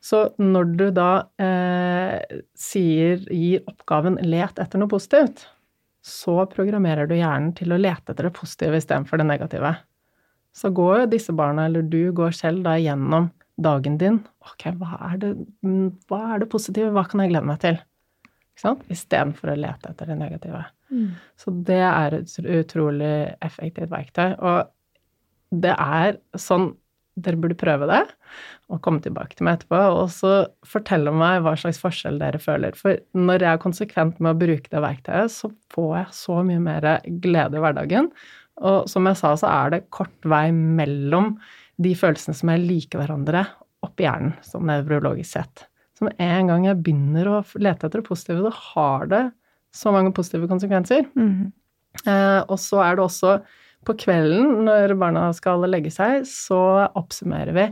[0.00, 5.44] Så når du da eh, sier, gir oppgaven 'let etter noe positivt',
[6.00, 9.74] så programmerer du hjernen til å lete etter det positive istedenfor det negative.
[10.56, 13.28] Så går jo disse barna, eller du går selv da gjennom
[13.60, 14.18] dagen din.
[14.48, 15.30] Ok, hva er det,
[15.60, 16.90] mm, hva er det positive?
[16.96, 17.76] Hva kan jeg glede meg til?
[18.24, 18.84] Ikke sant?
[18.88, 20.64] Istedenfor å lete etter det negative.
[20.90, 21.10] Mm.
[21.38, 24.34] Så det er et utrolig effektivt verktøy.
[24.40, 26.72] Og det er sånn
[27.24, 28.02] Dere burde prøve det
[28.70, 30.32] og komme tilbake til meg etterpå og så
[30.68, 32.76] fortelle meg hva slags forskjell dere føler.
[32.78, 36.62] For når jeg er konsekvent med å bruke det verktøyet, så får jeg så mye
[36.62, 36.86] mer
[37.24, 38.12] glede i hverdagen.
[38.60, 41.34] Og som jeg sa, så er det kort vei mellom
[41.80, 43.46] de følelsene som er like hverandre,
[43.84, 45.64] oppi hjernen, sånn nevrologisk sett.
[45.96, 49.24] Så med en gang jeg begynner å lete etter det positive, så har det
[49.76, 51.06] så mange positive konsekvenser.
[51.16, 51.50] Mm.
[52.04, 53.38] Eh, og så er det også
[53.86, 56.60] på kvelden, når barna skal legge seg, så
[56.98, 57.66] oppsummerer vi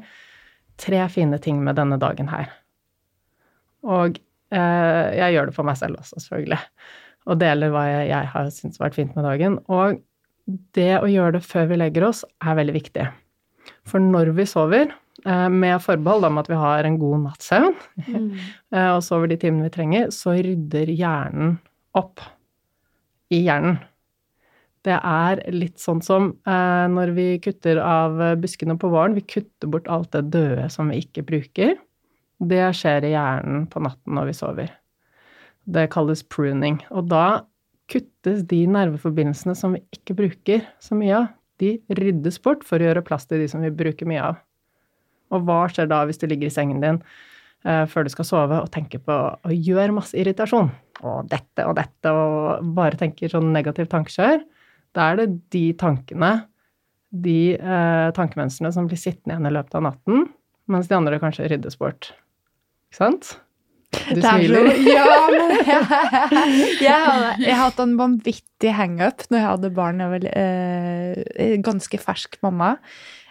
[0.81, 2.51] tre fine ting med denne dagen her.
[3.87, 4.19] Og
[4.55, 6.61] eh, jeg gjør det for meg selv også, selvfølgelig.
[7.29, 9.59] Og deler hva jeg, jeg har syntes har vært fint med dagen.
[9.69, 10.01] Og
[10.77, 13.05] det å gjøre det før vi legger oss, er veldig viktig.
[13.89, 14.95] For når vi sover,
[15.27, 17.77] eh, med forbehold om at vi har en god natts søvn,
[18.09, 18.33] mm.
[18.97, 21.59] og sover de timene vi trenger, så rydder hjernen
[21.99, 22.25] opp
[23.35, 23.81] i hjernen.
[24.89, 29.17] Det er litt sånn som eh, når vi kutter av buskene på våren.
[29.19, 31.77] Vi kutter bort alt det døde som vi ikke bruker.
[32.39, 34.75] Det skjer i hjernen på natten når vi sover.
[35.69, 36.79] Det kalles pruning.
[36.95, 37.43] Og da
[37.91, 42.87] kuttes de nerveforbindelsene som vi ikke bruker så mye av, de ryddes bort for å
[42.87, 44.39] gjøre plass til de som vi bruker mye av.
[45.35, 47.01] Og hva skjer da hvis du ligger i sengen din
[47.67, 50.71] eh, før du skal sove og tenker på og gjør masse irritasjon?
[51.03, 54.45] Og dette og dette, og bare tenker sånn negativt tankekjør?
[54.97, 56.33] Da er det de tankene,
[57.09, 60.27] de eh, tankemønstrene som blir sittende igjen i løpet av natten,
[60.69, 62.13] mens de andre kanskje ryddes bort.
[62.89, 63.37] Ikke sant?
[64.09, 64.67] Du er smiler.
[64.69, 69.71] Så, ja, men jeg, jeg, hadde, jeg har hatt en vanvittig hangup når jeg hadde
[69.79, 70.03] barn.
[70.05, 72.75] Jeg var eh, ganske fersk mamma.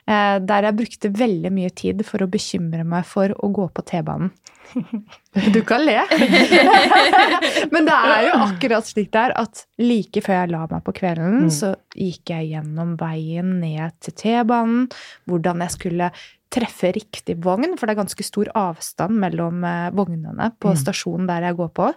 [0.08, 3.84] Eh, der jeg brukte veldig mye tid for å bekymre meg for å gå på
[3.90, 4.32] T-banen.
[5.54, 6.00] Du kan le.
[7.74, 10.94] Men det er jo akkurat slik det er at like før jeg la meg på
[10.98, 11.52] kvelden, Mm.
[11.54, 14.88] så gikk jeg gjennom veien ned til T-banen,
[15.30, 16.10] hvordan jeg skulle
[16.52, 20.80] treffe riktig vogn, for det er ganske stor avstand mellom eh, vognene på Mm.
[20.86, 21.90] stasjonen der jeg går på,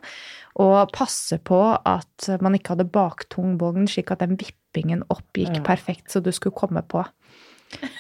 [0.67, 5.63] og passe på at man ikke hadde baktung vogn, slik at den vippingen opp gikk
[5.65, 7.05] perfekt, så du skulle komme på.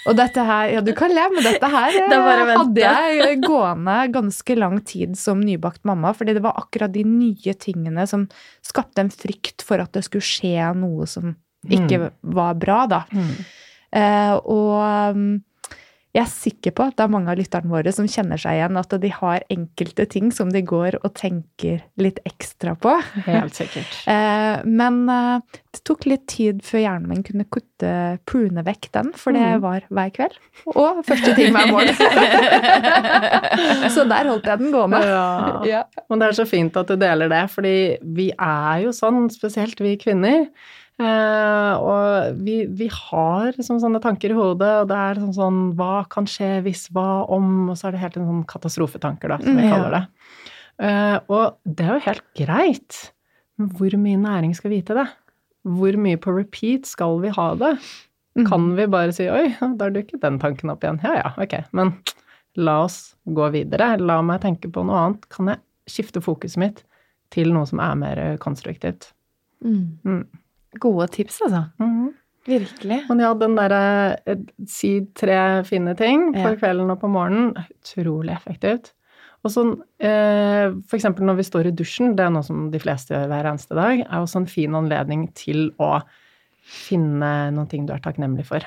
[0.08, 3.96] Og dette her, ja du kan le, men dette her Det eh, hadde jeg gående
[4.14, 8.26] ganske lang tid som nybakt mamma, fordi det var akkurat de nye tingene som
[8.66, 11.36] skapte en frykt for at det skulle skje noe som
[11.68, 13.02] ikke var bra, da.
[13.12, 13.32] Mm.
[14.00, 15.24] Eh, og um,
[16.14, 18.76] jeg er sikker på at det er mange av lytterne våre som kjenner seg igjen,
[18.80, 22.96] at de har enkelte ting som de går og tenker litt ekstra på.
[23.28, 23.86] Helt sikkert.
[24.10, 25.38] Eh, men eh,
[25.70, 27.92] det tok litt tid før hjernen min kunne kutte,
[28.26, 29.60] prune vekk den, for det Mhm.
[29.62, 30.34] var hver kveld.
[30.74, 31.94] Og første ting hver morgen.
[33.94, 35.00] så der holdt jeg den gående.
[35.06, 35.62] Ja.
[35.68, 35.82] Ja.
[36.10, 39.80] Men det er så fint at du deler det, fordi vi er jo sånn, spesielt
[39.82, 40.46] vi kvinner.
[41.00, 45.60] Eh, og vi, vi har liksom sånne tanker i hodet, og det er sånn, sånn
[45.78, 47.70] Hva kan skje hvis, hva om?
[47.72, 50.02] Og så er det helt en sånn katastrofetanker, da, som vi Mm, kaller det.
[50.80, 53.00] Eh, og det er jo helt greit,
[53.60, 55.06] men hvor mye næring skal vite det?
[55.68, 57.74] Hvor mye på repeat skal vi ha det?
[58.38, 58.46] Mm.
[58.48, 61.00] Kan vi bare si 'oi, da dukket den tanken opp igjen'?
[61.04, 61.64] Ja ja, ok.
[61.72, 61.94] Men
[62.56, 63.98] la oss gå videre.
[64.00, 65.28] La meg tenke på noe annet.
[65.28, 66.84] Kan jeg skifte fokuset mitt
[67.30, 69.12] til noe som er mer konstruktivt?
[69.64, 69.98] Mm.
[70.04, 70.24] Mm.
[70.78, 71.64] Gode tips, altså.
[71.80, 72.14] Mhm.
[72.48, 73.02] Virkelig.
[73.08, 73.80] Men ja, den derre
[74.26, 76.54] eh, si tre fine ting på Ja.
[76.56, 78.92] kvelden og på morgenen, utrolig effektivt.
[79.44, 83.12] Og sånn, eh, eksempel når vi står i dusjen, det er noe som de fleste
[83.14, 86.02] gjør hver eneste dag, er også en fin anledning til å
[86.62, 88.60] finne noen ting du er takknemlig for.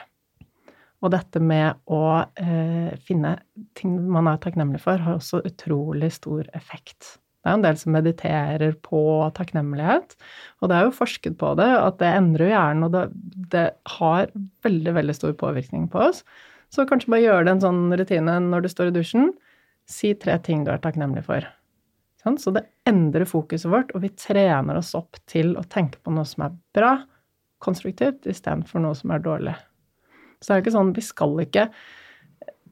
[1.04, 3.38] Og dette med å eh, finne
[3.76, 7.18] ting man er takknemlig for, har også utrolig stor effekt.
[7.44, 9.00] Det er en del som mediterer på
[9.36, 10.14] takknemlighet,
[10.64, 13.02] og det er jo forsket på det, at det endrer hjernen, og det,
[13.52, 13.66] det
[13.98, 14.30] har
[14.64, 16.22] veldig, veldig stor påvirkning på oss.
[16.72, 19.34] Så kanskje bare gjøre det en sånn rutine når du står i dusjen.
[19.92, 21.46] Si tre ting du er takknemlig for.
[22.24, 22.40] Sånn?
[22.40, 26.26] Så det endrer fokuset vårt, og vi trener oss opp til å tenke på noe
[26.28, 26.94] som er bra,
[27.64, 29.58] konstruktivt, istedenfor noe som er dårlig.
[30.40, 31.68] Så det er jo ikke sånn, vi skal ikke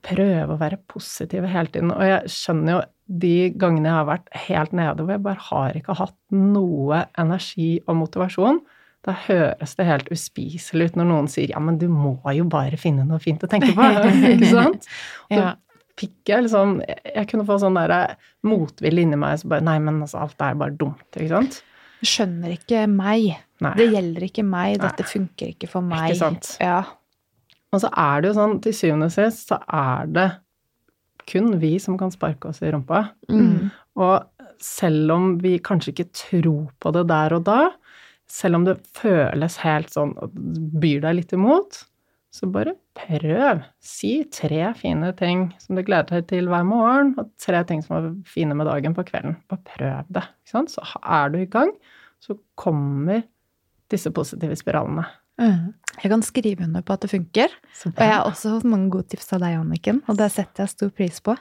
[0.05, 1.93] prøve å være positive hele tiden.
[1.93, 2.82] Og jeg skjønner jo
[3.12, 7.74] de gangene jeg har vært helt nede hvor jeg bare har ikke hatt noe energi
[7.88, 8.62] og motivasjon,
[9.03, 12.78] da høres det helt uspiselig ut når noen sier ja, men du må jo bare
[12.80, 13.88] finne noe fint å tenke på.
[14.36, 14.88] ikke sant?
[15.32, 15.49] Og Ja.
[15.99, 18.16] fikk jeg liksom Jeg kunne få sånn derre
[18.47, 21.59] motvilje inni meg så bare Nei, men altså, alt er bare dumt, ikke sant?
[22.01, 23.28] Skjønner ikke meg.
[23.62, 23.74] Nei.
[23.78, 24.80] Det gjelder ikke meg.
[24.82, 26.07] Dette funker ikke for meg.
[26.14, 26.47] Ikke sant?
[26.64, 26.80] Ja.
[27.74, 30.24] Og så er det jo sånn, til syvende og sist, så er det
[31.30, 33.03] kun vi som kan sparke oss i rumpa.
[33.32, 33.69] Mm.
[34.01, 34.15] Og
[34.61, 37.61] selv om vi kanskje ikke tror på det der og da,
[38.32, 40.36] selv om det føles helt sånn og
[40.82, 41.82] byr deg litt imot,
[42.32, 43.65] så bare prøv.
[43.84, 47.97] Si tre fine ting som du gleder deg til hver morgen, og tre ting som
[47.97, 49.36] er fine med dagen på kvelden.
[49.51, 50.24] Bare prøv det.
[50.47, 50.63] Så
[51.01, 51.74] er du i gang,
[52.24, 53.26] så kommer
[53.91, 55.03] disse positive spiralene.
[55.41, 55.73] Mm.
[56.01, 57.49] Jeg kan skrive under på at det funker.
[57.85, 60.69] Og jeg har også fått mange gode tips av deg, Anniken, og det setter jeg
[60.69, 61.35] stor pris på.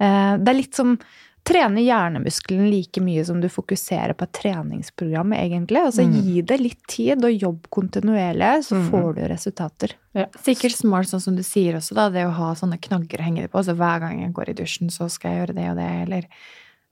[0.00, 0.98] Eh, Det er litt som
[1.44, 5.76] trene hjernemuskelen like mye som du fokuserer på et treningsprogram, egentlig.
[5.84, 6.14] Altså Mm.
[6.24, 8.90] gi det litt tid, og jobb kontinuerlig, så Mm.
[8.90, 9.92] får du resultater.
[10.14, 10.26] Ja.
[10.42, 12.08] Sikkert smart, sånn som du sier også, da.
[12.08, 13.58] Det å ha sånne knagger å henge det på.
[13.58, 16.22] Altså hver gang jeg går i dusjen, så skal jeg gjøre det og det, eller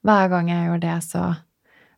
[0.04, 1.36] hver gang jeg gjør det, så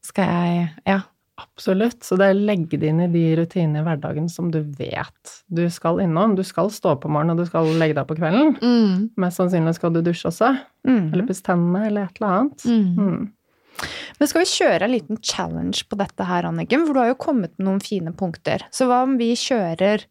[0.00, 1.00] skal jeg Ja.
[1.40, 2.04] Absolutt.
[2.06, 5.32] Så det er å legge det inn i de rutinene i hverdagen som du vet
[5.50, 6.36] du skal innom.
[6.38, 8.54] Du skal stå opp om morgenen, og du skal legge deg på kvelden.
[8.62, 9.08] Mm.
[9.20, 10.52] Mest sannsynlig skal du dusje også.
[10.86, 11.08] Mm.
[11.10, 12.66] Eller pusse tennene, eller et eller annet.
[12.70, 12.94] Mm.
[12.94, 13.84] Mm.
[14.20, 16.86] Men skal vi kjøre en liten challenge på dette her, Anniken?
[16.86, 18.62] For du har jo kommet med noen fine punkter.
[18.70, 20.06] Så hva om vi kjører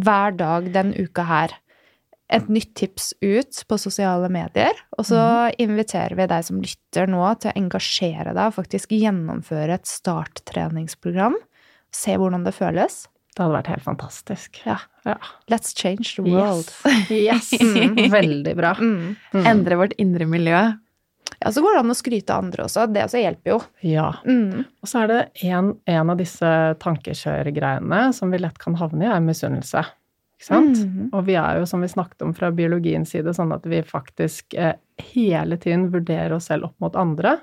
[0.00, 1.54] hver dag den uka her
[2.30, 5.22] et nytt tips ut på sosiale medier, og så
[5.60, 11.38] inviterer vi deg som lytter nå til å engasjere deg og faktisk gjennomføre et starttreningsprogram.
[11.94, 13.02] Se hvordan det føles.
[13.34, 14.60] Det hadde vært helt fantastisk.
[14.66, 14.78] Ja.
[15.06, 15.16] Ja.
[15.50, 16.70] Let's change the world.
[17.10, 17.52] Yes.
[17.54, 18.12] yes.
[18.18, 18.74] Veldig bra.
[18.78, 19.16] Mm.
[19.32, 19.44] Mm.
[19.46, 20.62] Endre vårt indre miljø.
[21.40, 22.84] Ja, så går det an å skryte av andre også.
[22.90, 23.60] Det også hjelper jo.
[23.86, 24.10] Ja.
[24.26, 24.66] Mm.
[24.82, 26.50] Og så er det en, en av disse
[26.82, 29.84] tankekjørgreiene som vi lett kan havne i, er misunnelse.
[30.40, 30.78] Ikke sant?
[30.80, 31.10] Mhm.
[31.12, 34.54] Og vi er jo, som vi snakket om fra biologiens side, sånn at vi faktisk
[34.56, 34.72] eh,
[35.12, 37.36] hele tiden vurderer oss selv opp mot andre.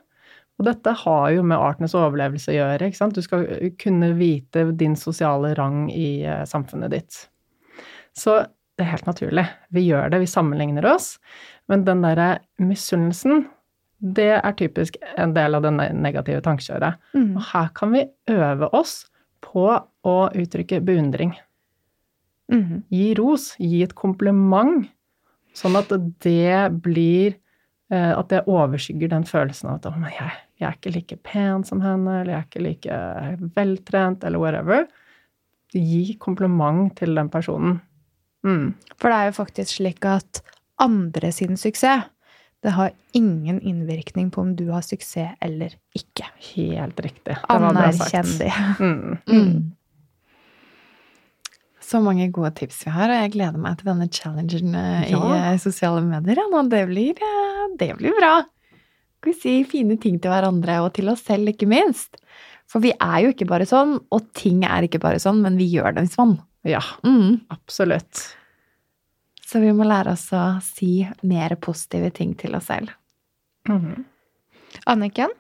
[0.58, 2.88] Og dette har jo med artenes overlevelse å gjøre.
[2.88, 3.14] ikke sant?
[3.14, 3.45] Du skal
[3.78, 7.20] kunne vite din sosiale rang i eh, samfunnet ditt.
[8.18, 8.39] Så
[8.78, 9.45] det er helt naturlig.
[9.74, 11.20] Vi gjør det, vi sammenligner oss.
[11.70, 13.45] Men den derre misunnelsen,
[14.02, 16.98] det er typisk en del av det negative tankekjøret.
[17.14, 17.36] Mm.
[17.38, 19.04] Og her kan vi øve oss
[19.45, 21.36] på å uttrykke beundring.
[22.54, 22.84] Mhm.
[22.93, 24.88] Gi ros, gi et kompliment,
[25.58, 25.91] sånn at
[26.24, 27.36] det blir
[27.91, 31.64] eh, At det overskygger den følelsen av at «Å, jeg, jeg er ikke like pen
[31.64, 34.88] som henne, eller jeg er ikke like veltrent, eller whatever.
[35.72, 37.80] Gi kompliment til den personen.
[38.43, 38.74] Mm.
[39.00, 40.41] For det er jo faktisk slik at
[40.84, 42.08] andre sin suksess,
[42.66, 46.26] det har ingen innvirkning på om du har suksess eller ikke.
[46.56, 47.36] Helt riktig.
[47.38, 48.16] Det var bra sagt.
[48.16, 48.54] Anerkjenn det.
[48.80, 49.18] Mm.
[49.30, 49.60] Mm.
[51.88, 55.04] Så mange gode tips vi har, og jeg gleder meg til denne challengen ja.
[55.08, 56.42] i eh, sosiale medier.
[56.42, 58.34] Ja, det, blir, eh, det blir bra.
[59.22, 62.20] Skal vi si fine ting til hverandre, og til oss selv, ikke minst.
[62.68, 65.70] For vi er jo ikke bare sånn, og ting er ikke bare sånn, men vi
[65.72, 66.36] gjør dem sånn.
[66.68, 67.40] Ja, Mm.
[67.54, 68.26] absolutt.
[69.48, 72.92] Så vi må lære oss å si mer positive ting til oss selv.
[73.70, 74.04] Mhm.
[74.92, 75.32] Anniken,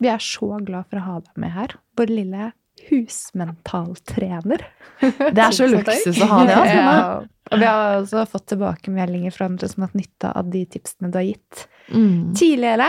[0.00, 1.74] vi er så glad for å ha deg med her.
[2.00, 2.52] Vår lille
[2.88, 4.64] husmentaltrener.
[5.00, 6.56] Det er så luksus å ha det.
[6.56, 6.80] Altså.
[6.80, 6.96] Ja.
[7.52, 11.10] Og vi har også fått tilbakemeldinger fra andre som har hatt nytte av de tipsene
[11.12, 12.30] du har gitt Mm.
[12.32, 12.86] tidligere.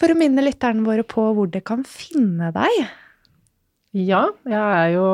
[0.00, 2.80] For å minne lytterne våre på hvor de kan finne deg.
[3.94, 5.04] Ja, jeg er jo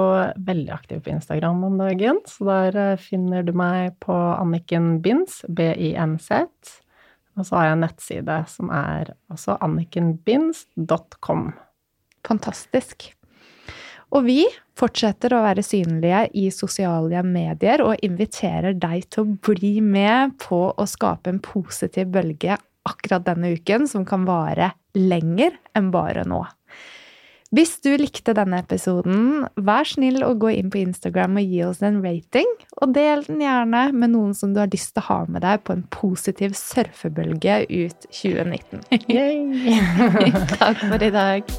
[0.49, 5.43] veldig aktiv på Instagram om dagen, så der eh, finner du meg på Anniken Binds,
[5.53, 6.49] B-I-N-Z.
[7.37, 11.53] Og så har jeg en nettside som er også annikenbinds.com.
[12.27, 13.13] Fantastisk.
[14.13, 14.43] Og vi
[14.77, 20.67] fortsetter å være synlige i sosiale medier og inviterer deg til å bli med på
[20.73, 22.59] å skape en positiv bølge
[22.89, 26.43] akkurat denne uken, som kan vare lenger enn bare nå.
[27.53, 31.83] Hvis du likte denne episoden, vær snill å gå inn på Instagram og gi oss
[31.85, 32.49] en rating.
[32.81, 35.61] Og del den gjerne med noen som du har lyst til å ha med deg
[35.67, 38.89] på en positiv surfebølge ut 2019.
[39.13, 39.69] Yay!
[40.57, 41.53] Takk for i dag.